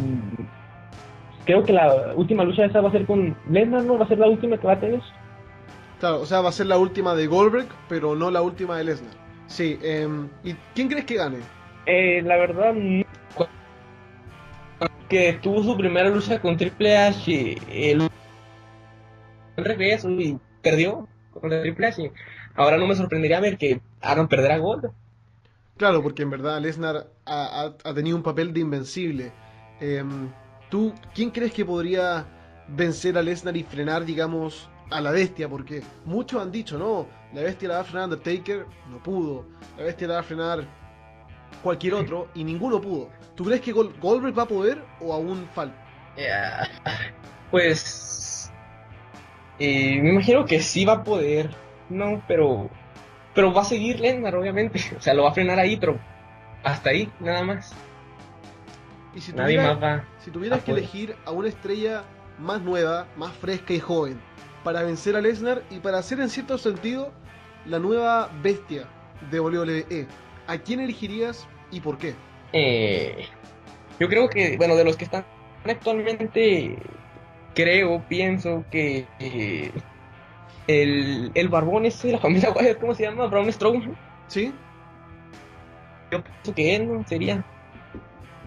[1.51, 3.99] creo que la última lucha esa va a ser con Lesnar, ¿no?
[3.99, 5.01] Va a ser la última que va a tener.
[5.99, 8.85] Claro, o sea, va a ser la última de Goldberg, pero no la última de
[8.85, 9.15] Lesnar.
[9.49, 11.39] Sí, em, ¿y quién crees que gane?
[11.87, 13.05] Eh, la verdad, no.
[15.09, 18.09] que tuvo su primera lucha con Triple H, el
[19.57, 22.13] regreso y perdió con Triple H.
[22.55, 24.91] Ahora no me sorprendería ver que hagan perder a Gold.
[25.77, 29.33] Claro, porque en verdad Lesnar ha, ha- ha tenido un papel de invencible.
[29.81, 30.29] Em,
[30.71, 32.27] ¿Tú quién crees que podría
[32.69, 37.43] vencer a Lesnar y frenar, digamos, a la bestia, porque muchos han dicho, no, la
[37.43, 40.65] bestia la va a frenar Undertaker, no pudo, la bestia la va a frenar
[41.63, 43.11] cualquier otro y ninguno pudo.
[43.35, 45.77] ¿Tú crees que Goldberg va a poder o aún falta?
[47.51, 48.53] Pues
[49.59, 51.51] eh, me imagino que sí va a poder,
[51.89, 52.71] no, pero
[53.35, 55.99] pero va a seguir Lesnar, obviamente, o sea, lo va a frenar ahí, pero
[56.63, 57.73] hasta ahí, nada más.
[59.17, 62.05] Y si Nadie más va si tuvieras que elegir a una estrella
[62.39, 64.21] más nueva, más fresca y joven,
[64.65, 67.13] para vencer a Lesnar y para ser en cierto sentido
[67.67, 68.87] la nueva bestia
[69.31, 70.07] de WWE.
[70.47, 72.15] ¿A quién elegirías y por qué?
[72.53, 73.27] Eh,
[73.99, 75.25] yo creo que, bueno, de los que están
[75.65, 76.79] actualmente,
[77.55, 79.71] creo, pienso que eh,
[80.67, 83.27] el, el barbón ese de la familia Wyatt, ¿cómo se llama?
[83.27, 83.97] Braun Strowman.
[84.27, 84.53] Sí.
[86.11, 87.45] Yo pienso que él sería.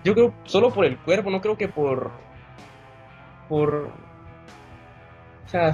[0.04, 2.12] Yo creo solo por el cuerpo, no creo que por.
[3.50, 3.92] Por
[5.54, 5.74] sea,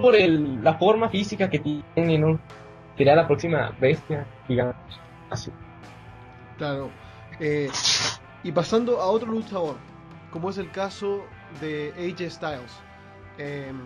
[0.00, 2.38] por el, la forma física que tiene, ¿no?
[2.96, 4.76] Sería la próxima bestia, digamos,
[5.30, 5.50] así.
[6.56, 6.90] Claro.
[7.40, 7.68] Eh,
[8.42, 9.76] y pasando a otro luchador,
[10.30, 11.24] como es el caso
[11.60, 12.72] de AJ Styles.
[13.38, 13.80] Em,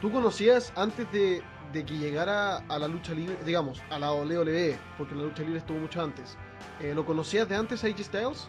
[0.00, 5.14] ¿Tú conocías antes de, que llegara a la lucha libre, digamos, a la WWE, porque
[5.14, 6.36] la lucha libre estuvo mucho antes?
[6.80, 8.48] Eh, ¿Lo conocías de antes AJ Styles?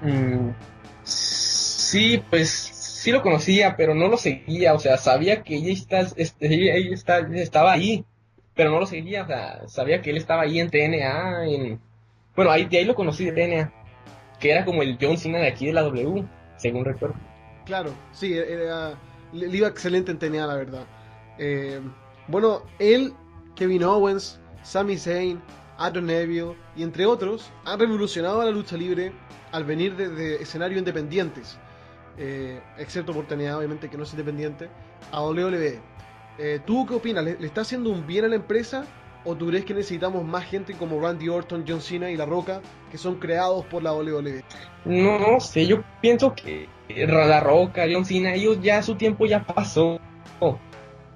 [0.00, 0.50] Mm,
[1.04, 6.00] sí, pues sí lo conocía, pero no lo seguía, o sea, sabía que ella, está,
[6.16, 8.04] este, está, estaba ahí,
[8.54, 11.80] pero no lo seguía, o sea, sabía que él estaba ahí en TNA, en...
[12.34, 13.72] bueno, ahí, ahí lo conocí de TNA,
[14.40, 16.24] que era como el John Cena de aquí de la W,
[16.56, 17.14] según recuerdo.
[17.64, 18.94] Claro, sí, era,
[19.32, 20.86] le iba excelente en TNA, la verdad.
[21.38, 21.80] Eh,
[22.28, 23.12] bueno, él,
[23.54, 25.40] Kevin Owens, Sami Zayn,
[25.78, 29.12] Aaron Neville y entre otros han revolucionado la lucha libre
[29.52, 31.58] al venir desde escenarios independientes
[32.18, 34.68] eh, excepto por TNA, obviamente que no es independiente,
[35.12, 35.78] a WWE.
[36.38, 37.24] Eh, ¿Tú qué opinas?
[37.24, 38.86] ¿Le, está haciendo un bien a la empresa?
[39.24, 42.60] ¿O tú crees que necesitamos más gente como Randy Orton, John Cena y La Roca
[42.90, 44.44] que son creados por la WWE?
[44.84, 49.44] No, no sé, yo pienso que La Roca, John Cena, ellos ya su tiempo ya
[49.44, 49.98] pasó.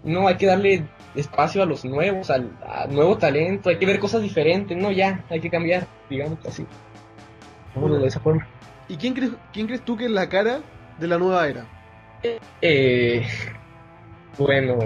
[0.02, 2.50] No, hay que darle espacio a los nuevos, al,
[2.90, 6.66] nuevo talento, hay que ver cosas diferentes, no ya, hay que cambiar, digamos así.
[7.74, 8.46] de esa forma.
[8.88, 10.60] ¿Y quién crees, quién crees tú que es la cara
[10.98, 11.66] de la nueva era?
[12.60, 13.26] Eh,
[14.38, 14.78] bueno,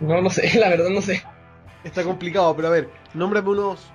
[0.00, 1.22] no lo sé, la verdad no sé.
[1.84, 3.92] Está complicado, pero a ver, nómbrame unos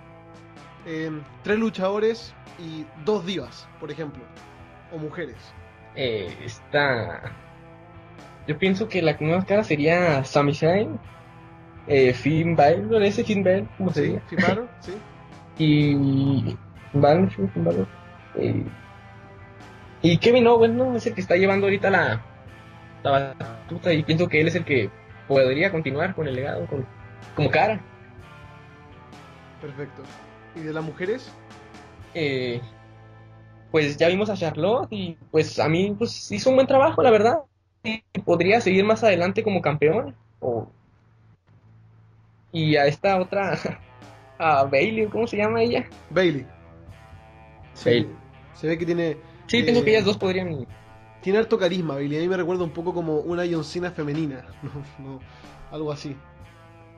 [0.85, 4.23] em, tres luchadores y dos divas, por ejemplo,
[4.93, 5.35] o mujeres.
[5.95, 7.31] Eh, está.
[8.47, 10.99] Yo pienso que la nueva cara sería Sami Zayn,
[11.87, 14.93] eh, Finn Balor, ese Finn Balor, ¿cómo se Finn Balor, sí.
[15.57, 16.57] Y.
[16.93, 17.87] Balor, Finn Balor.
[18.35, 18.65] Eh,
[20.01, 20.95] y Kevin Owens, ¿no?
[20.95, 22.21] Es el que está llevando ahorita la,
[23.03, 24.89] la batuta y pienso que él es el que
[25.27, 26.85] podría continuar con el legado con,
[27.35, 27.79] como cara.
[29.61, 30.01] Perfecto.
[30.55, 31.31] ¿Y de las mujeres?
[32.13, 32.59] Eh,
[33.71, 37.11] pues ya vimos a Charlotte y pues a mí pues hizo un buen trabajo, la
[37.11, 37.37] verdad.
[38.25, 40.15] Podría seguir más adelante como campeón.
[42.51, 43.57] Y a esta otra,
[44.37, 45.87] a Bailey, ¿cómo se llama ella?
[46.09, 46.45] Bailey.
[47.73, 48.05] Sí,
[48.53, 49.17] Se ve que tiene
[49.51, 50.65] Sí, pienso que ellas dos podrían.
[51.21, 52.15] Tiene harto carisma, Billy.
[52.15, 54.45] A mí me recuerda un poco como una John femenina.
[55.71, 56.15] algo así.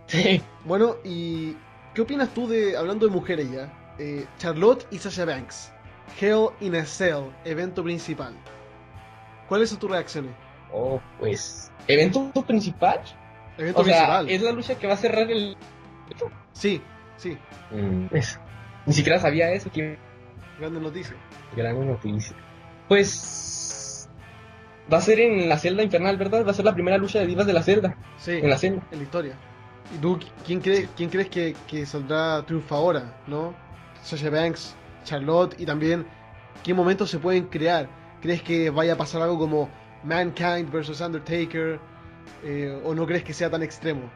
[0.06, 0.40] Sí.
[0.64, 1.56] Bueno, y.
[1.96, 2.78] ¿Qué opinas tú de.
[2.78, 3.74] Hablando de mujeres ya?
[3.98, 5.74] Eh, Charlotte y Sasha Banks.
[6.22, 8.36] Hell in a Cell, evento principal.
[9.48, 10.32] ¿Cuáles son tus reacciones?
[10.74, 11.72] Oh, pues.
[11.88, 13.02] ¿Evento principal?
[13.58, 14.26] Evento o principal.
[14.26, 15.56] Sea, ¿Es la lucha que va a cerrar el.
[16.54, 16.82] Sí,
[17.18, 17.38] sí.
[17.72, 18.08] Mm,
[18.86, 19.72] Ni siquiera sabía eso.
[19.72, 19.98] Que...
[20.60, 21.16] Grande noticia.
[21.56, 22.36] Gran noticia.
[22.88, 24.10] Pues
[24.92, 26.46] va a ser en la celda infernal, ¿verdad?
[26.46, 27.96] Va a ser la primera lucha de divas de la celda.
[28.18, 28.32] Sí.
[28.34, 28.84] En la celda.
[28.92, 29.38] En la historia.
[29.96, 33.54] ¿Y tú quién, cree, quién crees que, que saldrá ahora ¿No?
[34.02, 36.06] Sasha Banks, Charlotte y también
[36.64, 37.88] qué momentos se pueden crear.
[38.22, 39.70] ¿Crees que vaya a pasar algo como
[40.04, 41.80] Mankind versus Undertaker?
[42.44, 44.10] Eh, ¿O no crees que sea tan extremo?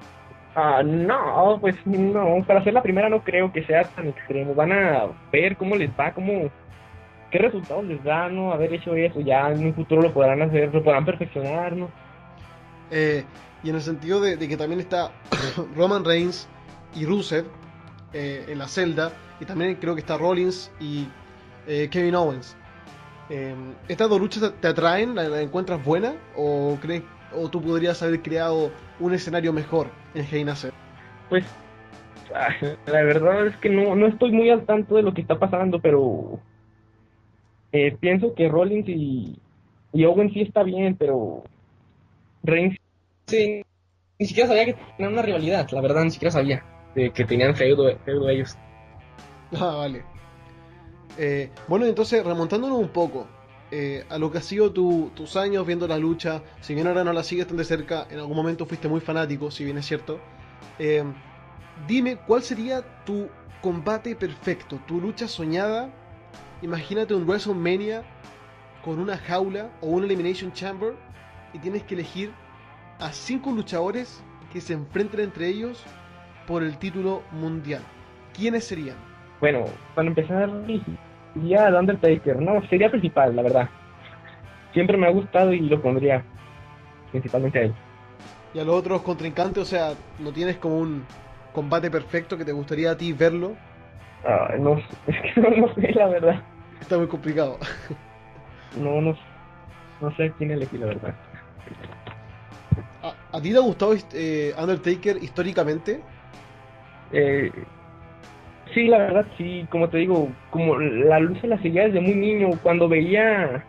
[0.56, 4.56] Ah, no, pues no, para ser la primera no creo que sea tan extremo.
[4.56, 6.50] Van a ver cómo les va, cómo
[7.32, 8.52] qué resultados les dan, ¿no?
[8.52, 11.90] Haber hecho eso, ya en un futuro lo podrán hacer, lo podrán perfeccionar, ¿no?
[12.90, 13.24] Eh,
[13.64, 15.12] y en el sentido de, que también está
[15.76, 16.48] Roman Reigns
[16.96, 17.46] y Rusev
[18.14, 21.08] eh, en la celda, y también creo que está Rollins y
[21.68, 22.56] eh, Kevin Owens.
[23.88, 25.16] ¿Estas dos luchas te atraen?
[25.16, 26.16] ¿La, encuentras buena?
[26.36, 30.50] ¿O crees o tú podrías haber creado un escenario mejor en Hell
[31.30, 31.46] Pues
[32.34, 32.50] ah,
[32.86, 35.80] la verdad es que no, no estoy muy al tanto de lo que está pasando,
[35.80, 36.40] pero
[37.72, 39.38] eh, pienso que Rollins y,
[39.94, 41.44] Y Owen sí está bien, pero
[42.44, 42.78] Reigns
[43.28, 43.62] sí,
[44.20, 46.64] ni siquiera sabía que tenían una rivalidad, la verdad, ni siquiera sabía
[46.96, 48.58] de que tenían feudo, feudo ellos.
[49.56, 50.04] Ah, vale.
[51.18, 53.28] Eh, bueno, entonces, remontándonos un poco
[53.72, 57.12] eh, a lo que ha sido tus años viendo la lucha, si bien ahora no
[57.12, 60.20] la sigues tan de cerca, en algún momento fuiste muy fanático, si bien es cierto.
[60.80, 61.04] Eh,
[61.88, 63.30] dime, ¿cuál sería tu
[63.62, 65.90] combate perfecto, tu lucha soñada?
[66.62, 68.04] Imagínate un WrestleMania
[68.84, 70.94] con una jaula o un Elimination Chamber
[71.54, 72.32] y tienes que elegir
[73.00, 75.84] a cinco luchadores que se enfrenten entre ellos
[76.48, 77.82] por el título mundial.
[78.34, 78.96] ¿Quiénes serían?
[79.40, 80.50] Bueno, para empezar,
[81.44, 83.70] ya el Undertaker, no, sería principal, la verdad.
[84.74, 86.24] Siempre me ha gustado y lo pondría
[87.12, 87.76] principalmente a él.
[88.54, 89.64] ¿Y a los otros contrincantes?
[89.64, 91.06] O sea, ¿no tienes como un
[91.54, 93.56] combate perfecto que te gustaría a ti verlo?
[94.26, 96.42] Ah, no, es que no, sé, la verdad.
[96.82, 97.58] Está muy complicado.
[98.78, 99.18] No, no,
[100.02, 101.16] no sé quién elegir, la verdad.
[103.32, 106.02] ¿A, ti te ha gustado eh, Undertaker históricamente?
[107.12, 107.52] Eh,
[108.74, 109.66] sí, la verdad, sí.
[109.70, 112.52] Como te digo, como la luz se la seguía desde muy niño.
[112.64, 113.64] Cuando veía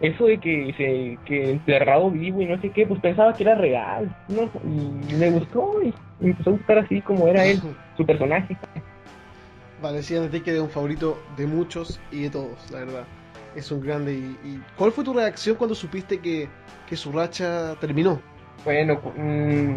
[0.00, 3.54] eso de que se que enterrado vivo y no sé qué, pues pensaba que era
[3.54, 4.14] real.
[4.28, 4.50] ¿no?
[4.64, 7.60] Y me gustó y empezó a gustar así como era él,
[7.96, 8.56] su personaje.
[9.82, 13.04] Vale, sí, Undertaker es un favorito de muchos y de todos, la verdad.
[13.54, 14.12] Es un grande.
[14.14, 16.48] ¿Y, cuál fue tu reacción cuando supiste que,
[16.88, 18.20] que su racha terminó?
[18.64, 19.76] Bueno, mmm,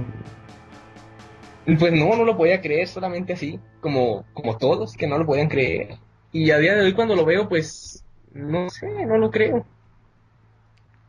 [1.78, 5.50] pues no, no lo podía creer solamente así, como, como todos que no lo podían
[5.50, 5.98] creer.
[6.32, 8.04] Y a día de hoy cuando lo veo, pues
[8.34, 9.66] no sé, no lo creo.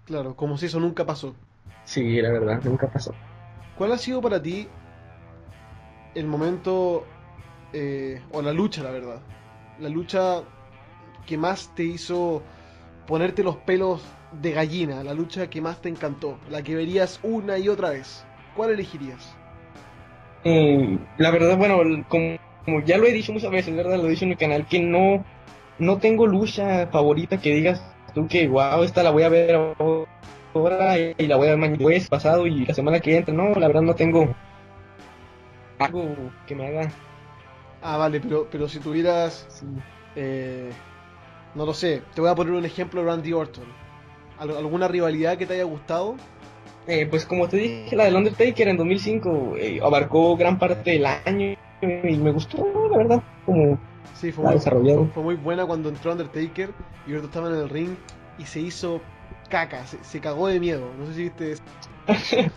[0.07, 1.35] Claro, como si eso nunca pasó.
[1.85, 3.14] Sí, la verdad, nunca pasó.
[3.77, 4.68] ¿Cuál ha sido para ti
[6.14, 7.07] el momento,
[7.73, 9.20] eh, o la lucha, la verdad?
[9.79, 10.42] La lucha
[11.27, 12.42] que más te hizo
[13.07, 17.59] ponerte los pelos de gallina, la lucha que más te encantó, la que verías una
[17.59, 18.25] y otra vez.
[18.57, 19.37] ¿Cuál elegirías?
[20.44, 23.98] Eh, la verdad, bueno, como, ya lo he dicho muchas veces, ¿verdad?
[23.98, 25.24] Lo he dicho en mi canal, que no,
[25.79, 27.83] no tengo lucha favorita que digas
[28.14, 32.07] tú que, wow, esta la voy a ver ahora y la voy a ver mañana,
[32.09, 33.35] pasado y la semana que entra.
[33.35, 34.35] No, la verdad no tengo
[35.79, 36.14] algo
[36.46, 36.90] que me haga.
[37.83, 39.64] Ah, vale, pero, pero si tuvieras,
[40.14, 40.70] eh,
[41.55, 43.64] no lo sé, te voy a poner un ejemplo, Randy Orton.
[44.38, 46.16] ¿Alguna rivalidad que te haya gustado?
[46.87, 51.07] Eh, pues como te dije, la del Undertaker en 2005 eh, abarcó gran parte del
[51.07, 53.79] año y me gustó, la verdad, como
[54.14, 55.07] sí, fue muy, desarrollado.
[55.14, 56.71] Fue muy buena cuando entró Undertaker
[57.07, 57.97] y ahorita estaba en el ring
[58.38, 59.01] y se hizo
[59.49, 60.90] caca, se, cagó de miedo.
[60.99, 61.62] No sé si viste eso.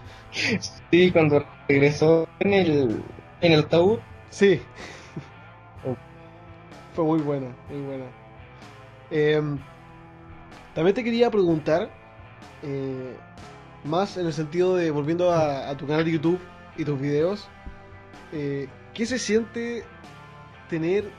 [0.92, 3.04] sí, cuando regresó en el,
[3.42, 4.00] en el ataúd.
[4.30, 4.62] Sí.
[5.86, 5.96] Oh.
[6.94, 8.06] Fue muy buena, muy buena.
[9.12, 9.60] Em,
[10.74, 11.90] también te quería preguntar,
[12.64, 13.16] eh,
[13.84, 16.40] más en el sentido de, volviendo a, tu canal de YouTube
[16.78, 17.48] y tus videos,
[18.32, 19.84] eh, ¿qué se siente
[20.70, 21.10] tener,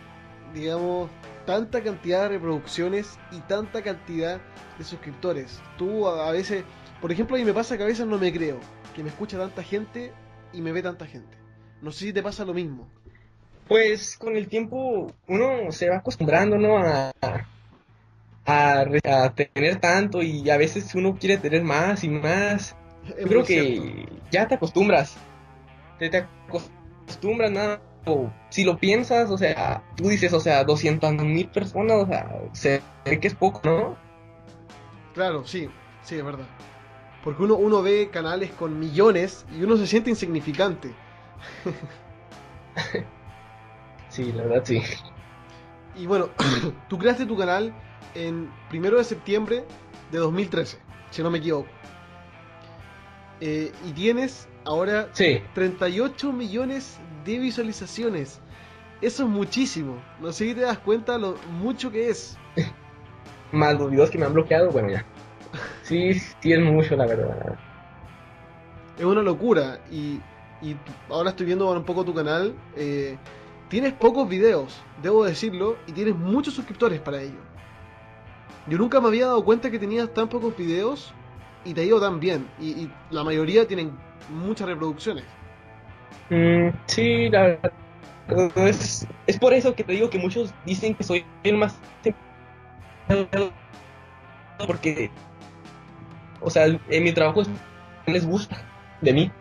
[0.55, 1.11] digamos,
[1.47, 4.41] tanta cantidad de reproducciones y tanta cantidad
[4.79, 5.61] de suscriptores?
[5.77, 6.65] Tú a, veces,
[7.01, 8.59] por ejemplo, a mí me pasa que a veces no me creo
[8.95, 10.13] que me escucha tanta gente
[10.53, 11.37] y me ve tanta gente.
[11.83, 12.89] No sé si te pasa lo mismo.
[13.69, 16.79] Pues con el tiempo uno se va acostumbrando, ¿no?
[16.79, 17.13] A,
[18.47, 22.77] a, tener tanto y a veces uno quiere tener más y más.
[23.21, 25.17] Yo creo que ya te acostumbras.
[25.99, 27.81] Te, te acostumbras nada.
[28.07, 32.29] O, si lo piensas, o sea, tú dices, o sea, 200 mil personas, o sea,
[32.53, 33.97] se ve que es poco, ¿no?
[35.15, 35.71] Claro, sí,
[36.03, 36.47] sí, es verdad.
[37.23, 40.95] Porque uno, uno ve canales con millones y uno se siente insignificante.
[44.11, 44.83] sí, la verdad, sí.
[45.97, 46.29] Y bueno,
[46.89, 47.73] tú creaste tu canal
[48.15, 49.65] en primero de septiembre
[50.11, 50.79] de 2013,
[51.11, 51.69] si no me equivoco.
[53.41, 55.09] Eh, y tienes ahora
[55.55, 58.41] 38 millones de visualizaciones.
[59.01, 60.01] Eso es muchísimo.
[60.21, 62.39] No sé si te das cuenta lo mucho que es.
[63.53, 65.05] Más los videos que me han bloqueado, bueno ya.
[65.83, 67.59] Sí, sí es mucho, la verdad.
[68.99, 69.81] Es una locura.
[69.91, 70.21] Y,
[70.63, 70.77] y
[71.11, 72.55] ahora estoy viendo un poco tu canal.
[72.77, 73.19] Eh,
[73.69, 77.54] tienes pocos videos, debo decirlo, y tienes muchos suscriptores para ello.
[78.67, 81.13] Yo nunca me había dado cuenta que tenías tan pocos videos
[81.65, 82.49] y te ha ido tan bien.
[82.61, 83.93] Y, la mayoría tienen
[84.31, 85.25] muchas reproducciones.
[86.31, 87.73] Mm, sí, la verdad.
[88.57, 91.79] Es, es por eso que te digo que muchos dicen que soy el más.
[94.67, 95.11] Porque.
[96.41, 97.43] O sea, en mi trabajo
[98.07, 98.63] les gusta
[99.03, 99.33] de mí.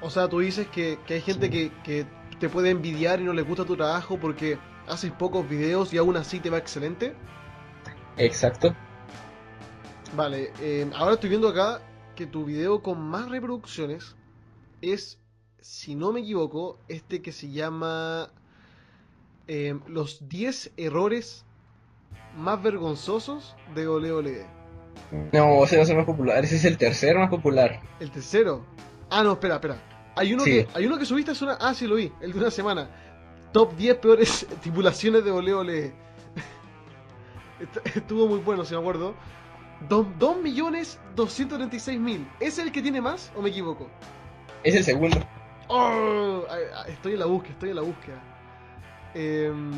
[0.00, 2.06] O sea, tú dices que, hay gente que, que
[2.38, 6.16] te puede envidiar y no le gusta tu trabajo porque haces pocos videos y aún
[6.16, 7.14] así te va excelente.
[8.16, 8.74] Exacto.
[10.16, 11.80] Vale, eh, ahora estoy viendo acá
[12.14, 14.14] que tu video con más reproducciones
[14.80, 15.18] es,
[15.60, 18.30] si no me equivoco, este que se llama
[19.48, 21.44] eh, Los 10 errores
[22.36, 24.46] más vergonzosos de WWE.
[25.32, 27.80] No, ese no es el más popular, ese es el tercero más popular.
[27.98, 28.64] ¿El tercero?
[29.10, 29.76] Ah, no, espera, espera.
[30.16, 30.50] Hay uno, Sí.
[30.50, 31.54] que, hay uno que subiste hace una...
[31.60, 32.88] Ah, sí, lo vi, el de una semana.
[33.52, 35.92] Top 10 peores tripulaciones de WWE.
[37.60, 39.14] Est- Estuvo muy bueno, si me acuerdo.
[39.88, 42.26] 2.236.000.
[42.40, 43.88] ¿Es el que tiene más o me equivoco?
[44.62, 45.18] Es el segundo.
[45.68, 46.42] Oh,
[46.88, 48.20] estoy en la búsqueda, estoy en la búsqueda.
[49.14, 49.72] Em,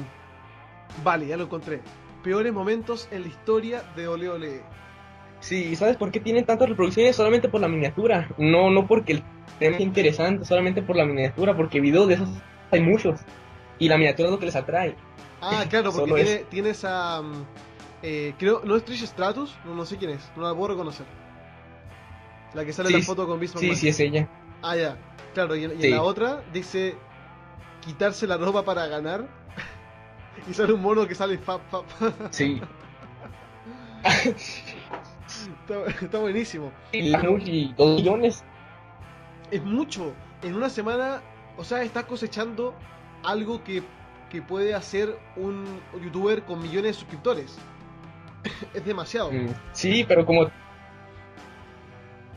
[1.05, 1.81] vale, ya lo encontré.
[2.22, 4.62] Peores momentos en la historia de WWE.
[5.41, 7.14] Sí, ¿sabes por qué tienen tantas reproducciones?
[7.14, 8.29] Solamente por la miniatura.
[8.39, 9.22] No, no porque el
[9.59, 12.29] tema es interesante, solamente por la miniatura, porque videos de esos
[12.72, 13.20] hay muchos.
[13.79, 14.97] Y la miniatura es lo que les atrae.
[15.41, 17.20] Ah, claro, porque tiene, tiene esa.
[17.22, 17.45] mm,
[18.03, 19.57] eh, creo, ¿no es Trish Stratus?
[19.64, 21.07] No, no sé quién es, no la puedo reconocer.
[22.55, 24.29] La que sale en la foto con Vince Sí, sí, es ella.
[24.62, 24.97] Ah, ya.
[25.35, 25.91] Claro, y, en, y en Sí.
[25.91, 26.97] la otra dice
[27.85, 29.27] quitarse la ropa para ganar.
[30.51, 31.85] y sale un mono que sale fap, fap.
[32.31, 32.61] Sí.
[35.62, 36.72] está, está buenísimo.
[36.93, 37.43] Y dos
[37.97, 38.45] millones.
[39.51, 40.12] Es mucho.
[40.43, 41.22] En una semana,
[41.57, 42.74] o sea, estás cosechando
[43.27, 43.83] algo que,
[44.31, 45.64] que puede hacer un
[46.03, 47.59] youtuber con millones de suscriptores.
[48.74, 49.33] es demasiado.
[49.33, 50.51] Mm, Sí, pero como...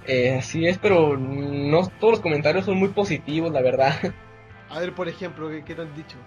[0.08, 3.94] Eh, así es, pero no todos los comentarios son muy positivos, la verdad.
[4.70, 6.18] A ver, por ejemplo, ¿qué, qué te han dicho?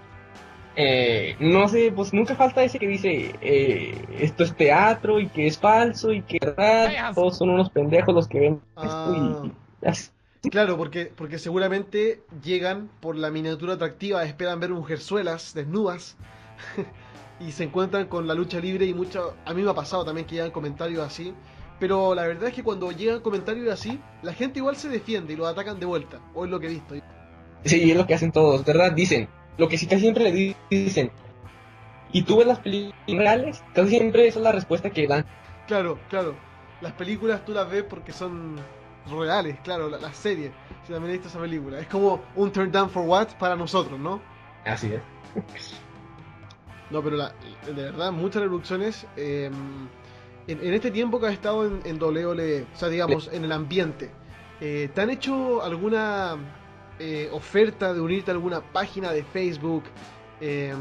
[0.74, 5.46] Eh, no sé, pues nunca falta ese que dice eh, esto es teatro y que
[5.46, 8.82] es falso y que es verdad, todos son unos pendejos los que ven Ah.
[8.86, 9.52] esto
[9.82, 10.10] y así.
[10.51, 16.16] Claro, porque, porque seguramente llegan por la miniatura atractiva, esperan ver mujerzuelas desnudas
[17.40, 19.36] y se encuentran con la lucha libre y mucho...
[19.45, 21.34] A mí me ha pasado también que llegan comentarios así,
[21.78, 25.36] pero la verdad es que cuando llegan comentarios así, la gente igual se defiende y
[25.36, 26.95] los atacan de vuelta, o es lo que he visto.
[27.64, 28.93] Sí, es lo que hacen todos, ¿verdad?
[28.93, 31.12] Dicen, lo que sí casi siempre le di- dicen.
[32.12, 35.26] Y tú ves las películas reales, casi siempre esa es la respuesta que dan.
[35.66, 36.40] Claro, claro,
[36.80, 38.68] las películas tú las ves porque son
[39.11, 40.53] reales, claro, la- las series,
[40.86, 43.98] si también he visto esa película, es como un turn down for what para nosotros,
[43.98, 44.20] ¿no?
[44.64, 45.00] Así es.
[46.90, 47.32] No, pero la-
[47.66, 49.07] de verdad, muchas reproducciones.
[49.16, 49.50] eh,
[50.48, 53.53] en, en este tiempo que has estado en, en WWE, o sea, digamos, en el
[53.53, 54.11] ambiente,
[54.61, 56.36] eh, ¿te han hecho alguna
[56.98, 59.84] eh, oferta de unirte a alguna página de Facebook?
[60.40, 60.74] Eh,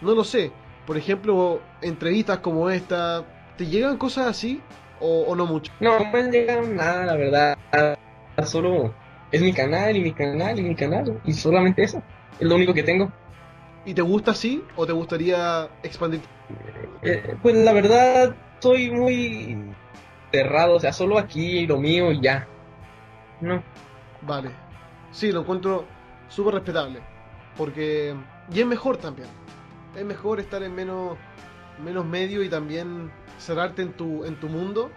[0.00, 0.52] no lo sé.
[0.86, 3.24] Por ejemplo, entrevistas como esta,
[3.56, 4.60] ¿te llegan cosas así
[5.00, 5.72] o, o no mucho?
[5.80, 7.58] No, me llega nada, la verdad.
[8.44, 8.94] Solo
[9.32, 11.20] es mi canal y mi canal y mi canal.
[11.24, 12.02] Y solamente eso.
[12.38, 13.10] Es lo único que tengo.
[13.84, 16.20] ¿Y te gusta así o te gustaría expandir?
[17.02, 19.56] Eh, pues la verdad, soy muy
[20.32, 20.74] cerrado.
[20.74, 22.46] O sea, solo aquí lo mío y ya.
[23.40, 23.62] No.
[24.22, 24.50] Vale.
[25.12, 25.84] Sí, lo encuentro
[26.28, 27.00] súper respetable.
[27.56, 28.14] Porque.
[28.52, 29.28] Y es mejor también.
[29.96, 31.16] Es mejor estar en menos,
[31.82, 34.90] menos medio y también cerrarte en tu, en tu mundo.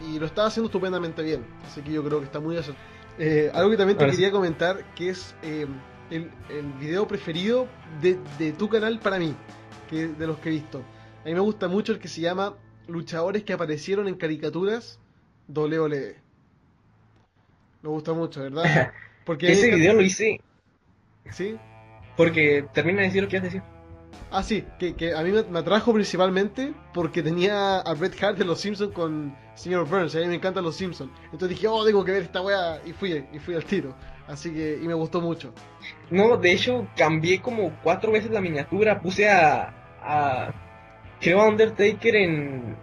[0.00, 1.44] Y lo estás haciendo estupendamente bien.
[1.66, 2.86] Así que yo creo que está muy acertado.
[3.18, 4.16] Eh, algo que también te Ahora sí.
[4.16, 5.66] quería comentar, que es eh,
[6.10, 7.68] el, el video preferido
[8.00, 9.34] de, de tu canal para mí,
[9.90, 10.82] que de los que he visto.
[11.22, 12.54] A mí me gusta mucho el que se llama
[12.86, 14.98] Luchadores que aparecieron en caricaturas
[15.48, 16.16] WWE.
[17.82, 18.92] Me gusta mucho, ¿verdad?
[19.24, 20.40] Porque Ese video lo hice
[21.30, 21.56] ¿Sí?
[22.16, 23.62] porque termina de decir lo que a decir.
[24.30, 28.38] Ah, sí, que, que a mí me, me atrajo principalmente porque tenía a Bret Hart
[28.38, 31.10] de Los Simpsons con Señor Burns, y a mí me encantan Los Simpsons.
[31.24, 33.94] Entonces dije, oh, tengo que ver esta wea, y fui, y fui al tiro.
[34.30, 35.52] Así que, y me gustó mucho.
[36.08, 39.00] No, de hecho, cambié como cuatro veces la miniatura.
[39.00, 39.74] Puse a.
[40.00, 40.54] a
[41.20, 42.76] creo a Undertaker en.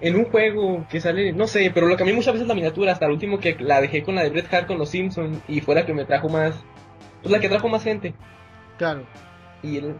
[0.00, 3.06] En un juego que sale, no sé, pero lo cambié muchas veces la miniatura, hasta
[3.06, 5.76] el último que la dejé con la de Bret Hart con los Simpsons y fue
[5.76, 6.62] la que me trajo más,
[7.22, 8.12] pues la que trajo más gente.
[8.76, 9.06] Claro.
[9.62, 9.94] Y el,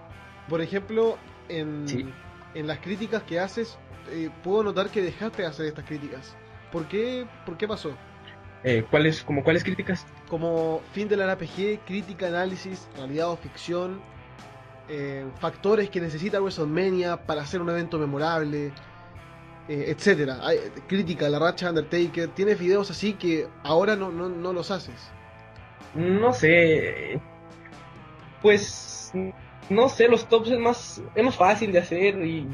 [0.48, 1.18] Por ejemplo,
[1.48, 2.06] en, Sí.
[2.54, 3.78] en las críticas que haces,
[4.10, 6.36] eh, puedo notar que dejaste de hacer estas críticas.
[6.72, 7.92] ¿Por qué, ¿Por qué pasó?
[8.66, 10.06] eh, ¿cuáles, como cuáles críticas?
[10.28, 14.00] Como fin del RPG, crítica, análisis, realidad o ficción,
[14.88, 18.72] eh, factores que necesita WrestleMania para hacer un evento memorable,
[19.68, 20.40] eh, etcétera.
[20.88, 25.10] Crítica, la racha Undertaker, tienes videos así que ahora no, no, no los haces.
[25.94, 27.20] No sé,
[28.42, 29.12] pues,
[29.70, 32.46] no sé, los tops es más, es más fácil de hacer y,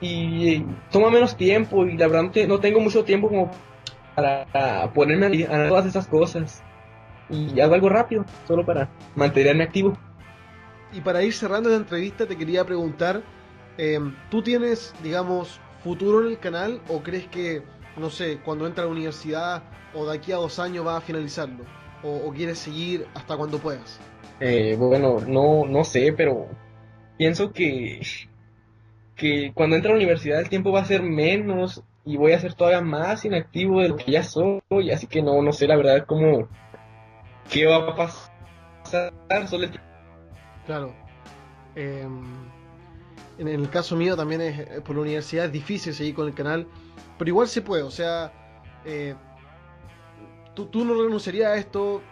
[0.00, 3.50] y toma menos tiempo y la verdad no te- no tengo mucho tiempo como
[4.14, 6.62] para, ponerme a, todas esas cosas.
[7.30, 9.96] Y hago algo rápido, solo para mantenerme activo.
[10.92, 13.22] Y para ir cerrando la entrevista te quería preguntar,
[13.78, 13.98] eh,
[14.30, 17.62] tú tienes, digamos, futuro en el canal o crees que,
[17.96, 19.62] no sé, cuando entra a la universidad
[19.94, 21.64] o de aquí a dos años va a finalizarlo?
[22.02, 23.98] ¿O, o quieres seguir hasta cuando puedas?
[24.44, 26.48] Eh, bueno, no, no sé, pero
[27.16, 28.00] pienso que,
[29.14, 32.40] que cuando entre a la universidad el tiempo va a ser menos y voy a
[32.40, 35.76] ser todavía más inactivo de lo que ya soy, así que no, no sé la
[35.76, 36.48] verdad cómo,
[37.52, 38.32] qué va a pasar,
[39.46, 39.80] solo el
[40.66, 40.92] Claro.
[41.76, 42.04] Eh,
[43.38, 46.34] en el caso mío también es eh, por la universidad es difícil seguir con el
[46.34, 46.66] canal,
[47.16, 48.32] pero igual se puede, o sea,
[48.84, 49.14] eh,
[50.56, 52.02] tú, tú no renunciarías a esto,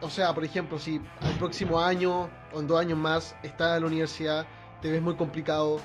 [0.00, 3.82] o sea, por ejemplo, si al próximo año o en dos años más estás en
[3.82, 4.46] la universidad,
[4.80, 5.80] te ves muy complicado,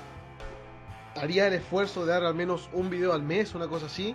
[1.20, 4.14] ¿harías el esfuerzo de dar al menos un video al mes, una cosa así?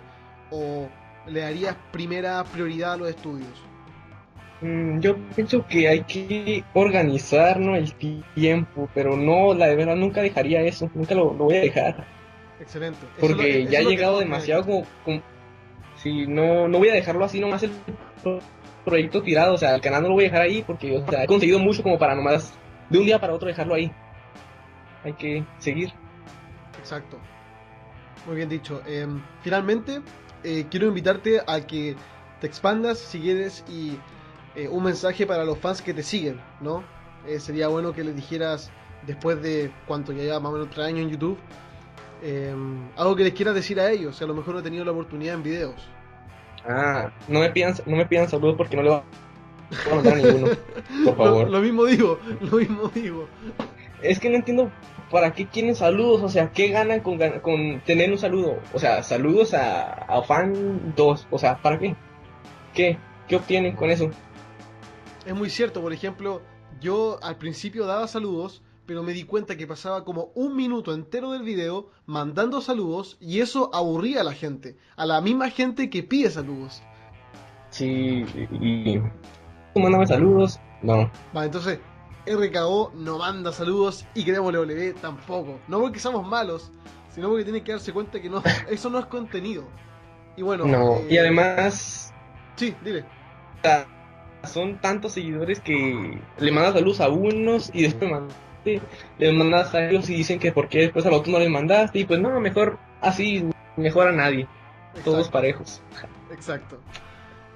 [0.50, 0.88] ¿O
[1.26, 3.48] le darías primera prioridad a los estudios?
[4.62, 7.94] Mm, Yo pienso que hay que organizarnos el
[8.34, 12.06] tiempo, pero no, la de verdad nunca dejaría eso, nunca lo, lo voy a dejar,
[12.60, 12.98] Excelente.
[13.16, 15.22] Eso es lo- porque ya he llegado demasiado como, como-
[15.96, 17.70] si no, no voy a dejarlo así nomás el
[18.84, 21.58] proyecto tirado, o sea, el canal no lo voy a dejar ahí porque, he conseguido
[21.58, 22.54] mucho como para nomás
[22.88, 23.92] de un día para otro dejarlo ahí.
[25.04, 25.92] Hay que seguir.
[26.78, 27.18] Exacto.
[28.26, 28.82] Muy bien dicho.
[28.86, 29.06] Eh,
[29.42, 30.02] finalmente,
[30.70, 31.96] quiero invitarte a que
[32.40, 33.98] te expandas si quieres y
[34.56, 36.82] eh, un mensaje para los fans que te siguen, ¿no?
[37.26, 38.70] Eh, sería bueno que les dijeras,
[39.06, 41.38] después de cuánto ya lleva más o menos tres años en YouTube,
[42.22, 42.54] eh,
[42.96, 44.16] algo que les quieras decir a ellos.
[44.16, 45.88] Si a lo mejor no he tenido la oportunidad en videos.
[46.66, 50.16] Ah, no me pidan, no me pidan saludos porque no le voy a mandar a
[50.16, 50.46] ninguno,
[51.04, 51.44] por favor.
[51.46, 53.28] Lo, lo mismo digo, lo mismo digo.
[54.02, 54.70] Es que no entiendo
[55.10, 58.58] para qué quieren saludos, o sea, ¿qué ganan con, con tener un saludo?
[58.72, 61.96] O sea, saludos a, a fan 2, o sea, ¿para qué?
[62.74, 62.98] ¿Qué?
[63.26, 64.10] ¿Qué obtienen con eso?
[65.26, 66.42] Es muy cierto, por ejemplo,
[66.80, 71.30] yo al principio daba saludos, pero me di cuenta que pasaba como un minuto entero
[71.30, 76.02] del video mandando saludos y eso aburría a la gente, a la misma gente que
[76.02, 76.82] pide saludos.
[77.68, 78.98] Sí, y...
[78.98, 80.58] ¿Tú mándame saludos?
[80.82, 81.08] No.
[81.32, 81.78] Vale, entonces
[82.26, 85.60] RKO no manda saludos y queremos WWE tampoco.
[85.68, 86.72] No porque somos malos,
[87.14, 89.68] sino porque tienen que darse cuenta que no, eso no es contenido.
[90.36, 92.12] Y bueno, No, eh, y además
[92.56, 93.04] Sí, dile.
[94.42, 98.10] son tantos seguidores que le mandas saludos a unos y después
[98.64, 98.80] mandaste,
[99.18, 101.50] le mandas a ellos y dicen que por qué después a los otros no les
[101.50, 104.46] mandaste y pues no, mejor así, mejor a nadie,
[105.04, 105.32] todos Exacto.
[105.32, 105.82] parejos.
[106.32, 106.78] Exacto.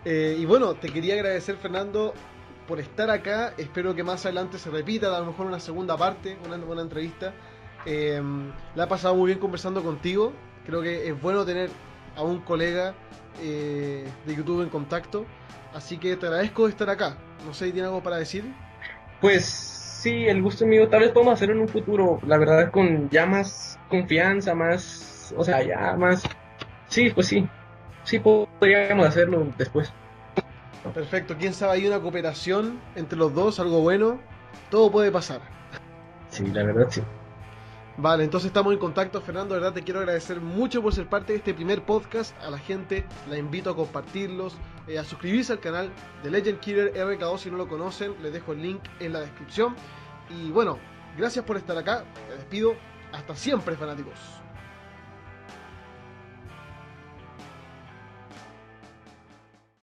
[0.04, 2.12] Eh, y bueno, te quería agradecer, Fernando,
[2.68, 3.54] por estar acá.
[3.56, 7.32] Espero que más adelante se repita, a lo mejor una segunda parte, una buena entrevista.
[7.86, 8.20] Eh,
[8.74, 10.32] la he pasado muy bien conversando contigo.
[10.66, 11.70] Creo que es bueno tener
[12.16, 12.94] a un colega
[13.42, 15.26] eh, de YouTube en contacto.
[15.74, 17.16] Así que te agradezco de estar acá.
[17.46, 18.44] No sé si tiene algo para decir.
[19.20, 19.73] Pues
[20.04, 23.24] sí, el gusto mío, tal vez podemos hacerlo en un futuro, la verdad con ya
[23.24, 26.22] más confianza, más, o sea, ya más,
[26.88, 27.48] sí, pues sí,
[28.04, 29.90] sí podríamos hacerlo después.
[30.92, 31.34] Perfecto.
[31.38, 34.20] Quién sabe, hay una cooperación entre los dos, algo bueno.
[34.70, 35.40] Todo puede pasar.
[36.28, 37.00] Sí, la verdad sí.
[37.96, 39.54] Vale, entonces estamos en contacto, Fernando.
[39.54, 42.36] Verdad te quiero agradecer mucho por ser parte de este primer podcast.
[42.42, 44.56] A la gente la invito a compartirlos,
[44.88, 45.92] eh, a suscribirse al canal
[46.24, 48.14] de Legend Killer RKO si no lo conocen.
[48.20, 49.76] Les dejo el link en la descripción.
[50.28, 50.78] Y bueno,
[51.16, 52.04] gracias por estar acá.
[52.28, 52.74] Me despido.
[53.12, 54.43] Hasta siempre, fanáticos.